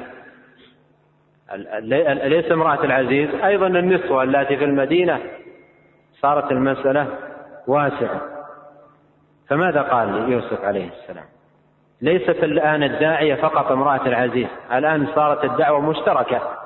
ليس 2.23 2.51
امرأة 2.51 2.83
العزيز 2.83 3.29
أيضا 3.35 3.67
النسوة 3.67 4.23
التي 4.23 4.57
في 4.57 4.63
المدينة 4.63 5.19
صارت 6.21 6.51
المسألة 6.51 7.07
واسعة. 7.67 8.21
فماذا 9.47 9.81
قال 9.81 10.31
يوسف 10.31 10.65
عليه 10.65 10.89
السلام؟ 10.89 11.25
ليست 12.01 12.43
الآن 12.43 12.83
الداعية 12.83 13.35
فقط 13.35 13.71
امرأة 13.71 14.07
العزيز 14.07 14.47
الآن 14.73 15.07
صارت 15.15 15.43
الدعوة 15.43 15.81
مشتركة. 15.81 16.56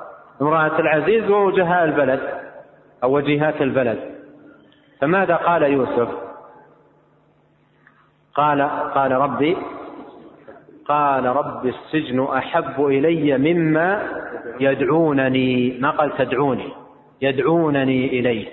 امرأة 0.42 0.80
العزيز 0.80 1.30
ووجهاء 1.30 1.84
البلد 1.84 2.20
أو 3.02 3.16
وجهات 3.16 3.62
البلد. 3.62 3.98
فماذا 5.00 5.36
قال 5.36 5.62
يوسف؟ 5.62 6.08
قال 8.34 8.62
قال 8.94 9.12
ربي 9.12 9.56
قال 10.84 11.24
رب 11.24 11.66
السجن 11.66 12.20
أحب 12.24 12.86
إلي 12.86 13.38
مما 13.38 14.08
يدعونني. 14.60 15.78
ما 15.78 15.90
قال 15.90 16.16
تدعوني؟ 16.16 16.68
يدعونني 17.22 18.06
إليه. 18.06 18.48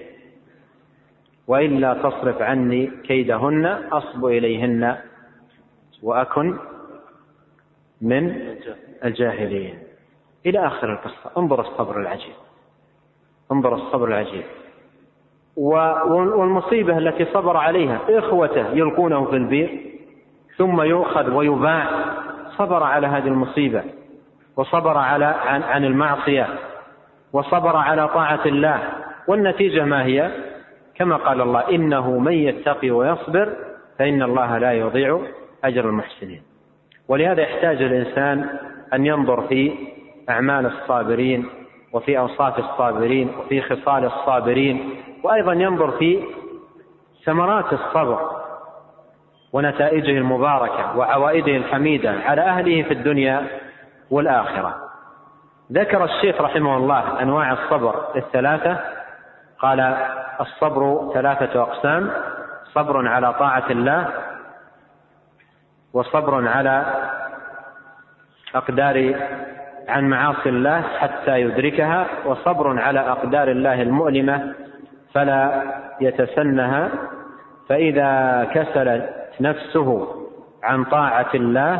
وإلا 1.47 1.93
تصرف 1.93 2.41
عني 2.41 2.91
كيدهن 3.03 3.65
أصب 3.91 4.25
إليهن 4.25 4.97
وأكن 6.03 6.57
من 8.01 8.55
الجاهلين. 9.05 9.88
إلى 10.45 10.67
آخر 10.67 10.93
القصة. 10.93 11.31
انظر 11.37 11.61
الصبر 11.61 11.99
العجيب. 11.99 12.33
انظر 13.51 13.75
الصبر 13.75 14.07
العجيب. 14.07 14.43
والمصيبة 15.55 16.97
التي 16.97 17.25
صبر 17.25 17.57
عليها 17.57 17.99
إخوته 18.09 18.69
يلقونه 18.71 19.25
في 19.25 19.35
البير 19.35 19.79
ثم 20.57 20.81
يؤخذ 20.81 21.29
ويباع. 21.29 21.89
صبر 22.57 22.83
على 22.83 23.07
هذه 23.07 23.27
المصيبة 23.27 23.83
وصبر 24.57 24.97
على 24.97 25.25
عن, 25.25 25.63
عن 25.63 25.85
المعصية 25.85 26.47
وصبر 27.33 27.75
على 27.75 28.07
طاعة 28.07 28.45
الله. 28.45 28.79
والنتيجة 29.27 29.85
ما 29.85 30.05
هي؟ 30.05 30.31
كما 30.95 31.15
قال 31.15 31.41
الله 31.41 31.69
إنه 31.69 32.19
من 32.19 32.33
يتقي 32.33 32.91
ويصبر 32.91 33.53
فإن 33.99 34.23
الله 34.23 34.57
لا 34.57 34.73
يضيع 34.73 35.21
أجر 35.63 35.89
المحسنين. 35.89 36.41
ولهذا 37.07 37.41
يحتاج 37.41 37.81
الإنسان 37.81 38.49
أن 38.93 39.05
ينظر 39.05 39.41
في 39.41 39.73
أعمال 40.29 40.65
الصابرين 40.65 41.49
وفي 41.93 42.19
أوصاف 42.19 42.59
الصابرين 42.59 43.29
وفي 43.39 43.61
خصال 43.61 44.05
الصابرين 44.05 45.01
وأيضا 45.23 45.53
ينظر 45.53 45.91
في 45.91 46.23
ثمرات 47.25 47.73
الصبر 47.73 48.31
ونتائجه 49.53 50.17
المباركة 50.17 50.97
وعوائده 50.97 51.57
الحميدة 51.57 52.11
على 52.25 52.41
أهله 52.41 52.83
في 52.83 52.93
الدنيا 52.93 53.47
والآخرة. 54.11 54.75
ذكر 55.71 56.03
الشيخ 56.03 56.41
رحمه 56.41 56.77
الله 56.77 57.21
أنواع 57.21 57.53
الصبر 57.53 58.15
الثلاثة. 58.15 58.79
قال 59.59 59.79
الصبر 60.41 61.11
ثلاثة 61.13 61.61
أقسام 61.61 62.11
صبر 62.73 63.07
على 63.07 63.33
طاعة 63.33 63.63
الله 63.69 64.09
وصبر 65.93 66.47
على 66.47 66.85
أقدار 68.55 69.15
عن 69.89 70.09
معاصي 70.09 70.49
الله 70.49 70.81
حتى 70.81 71.41
يدركها 71.41 72.07
وصبر 72.25 72.79
على 72.79 72.99
أقدار 72.99 73.47
الله 73.51 73.81
المؤلمة 73.81 74.53
فلا 75.13 75.63
يتسنها. 76.01 76.89
فإذا 77.69 78.43
كسلت 78.53 79.09
نفسه 79.41 80.07
عن 80.63 80.83
طاعة 80.83 81.29
الله 81.35 81.79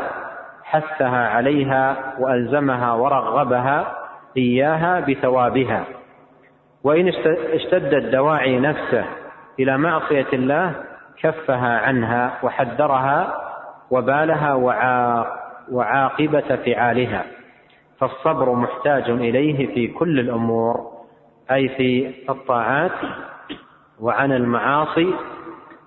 حثها 0.64 1.30
عليها 1.30 1.96
وألزمها 2.20 2.94
ورغبها 2.94 3.96
إياها 4.38 5.00
بثوابها. 5.00 5.84
وإن 6.84 7.08
اشتدت 7.54 8.06
دواعي 8.14 8.60
نفسه 8.60 9.06
إلى 9.60 9.78
معصية 9.78 10.28
الله 10.34 10.74
كفها 11.22 11.80
عنها 11.80 12.32
وحذرها 12.44 13.34
وبالها 13.92 14.54
وعاقبة 15.72 16.56
فعالها. 16.66 17.24
فالصبر 18.00 18.54
محتاج 18.54 19.10
إليه 19.10 19.76
في 19.76 19.88
كل 19.88 20.20
الأمور 20.20 20.92
أي 21.52 21.70
في 21.70 22.14
الطاعات 22.30 22.92
وعن 24.00 24.32
المعاصي 24.32 25.14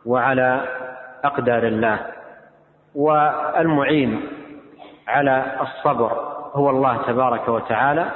وعلى 0.07 0.69
أقدار 1.25 1.63
الله. 1.63 1.99
والمعين 2.95 4.21
على 5.09 5.45
الصبر 5.61 6.13
هو 6.55 6.71
الله 6.71 6.97
تبارك 7.07 7.49
وتعالى. 7.49 8.07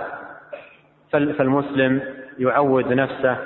فالمسلم 1.13 2.03
يعود 2.39 2.93
نفسه 2.93 3.37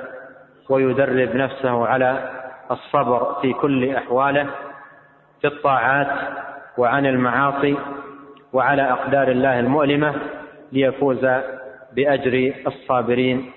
ويدرب 0.68 1.36
نفسه 1.36 1.86
على 1.86 2.30
الصبر 2.70 3.36
في 3.42 3.52
كل 3.52 3.94
أحواله 3.94 4.46
في 5.40 5.46
الطاعات 5.46 6.18
وعن 6.78 7.06
المعاصي 7.06 7.76
وعلى 8.52 8.82
أقدار 8.82 9.28
الله 9.28 9.60
المؤلمة. 9.60 10.14
ليفوز 10.72 11.26
بأجر 11.96 12.52
الصابرين 12.66 13.50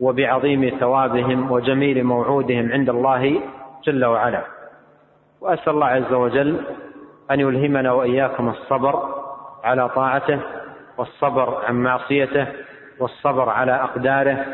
وبعظيم 0.00 0.72
ثوابهم 0.80 1.52
وجميل 1.52 2.04
موعودهم 2.04 2.72
عند 2.72 2.90
الله 2.90 3.40
جل 3.84 4.04
وعلا. 4.04 4.42
وأسأل 5.40 5.72
الله 5.72 5.86
عز 5.86 6.12
وجل 6.12 6.60
أن 7.30 7.40
يلهمنا 7.40 7.92
وإياكم 7.92 8.48
الصبر 8.48 9.02
على 9.64 9.88
طاعته 9.88 10.40
والصبر 10.98 11.64
عن 11.64 11.74
معصيته 11.74 12.46
والصبر 13.00 13.48
على 13.48 13.72
أقداره 13.72 14.46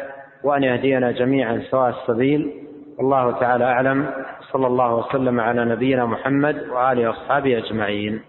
وأن 0.45 0.63
يهدينا 0.63 1.11
جميعا 1.11 1.63
سواء 1.71 1.89
السبيل. 1.89 2.53
والله 2.99 3.31
تعالى 3.31 3.65
أعلم. 3.65 4.07
صلى 4.53 4.67
الله 4.67 4.95
وسلم 4.95 5.41
على 5.41 5.65
نبينا 5.65 6.07
محمد 6.07 6.69
وآله 6.69 7.09
وأصحابه 7.09 7.59
أجمعين. 7.59 8.21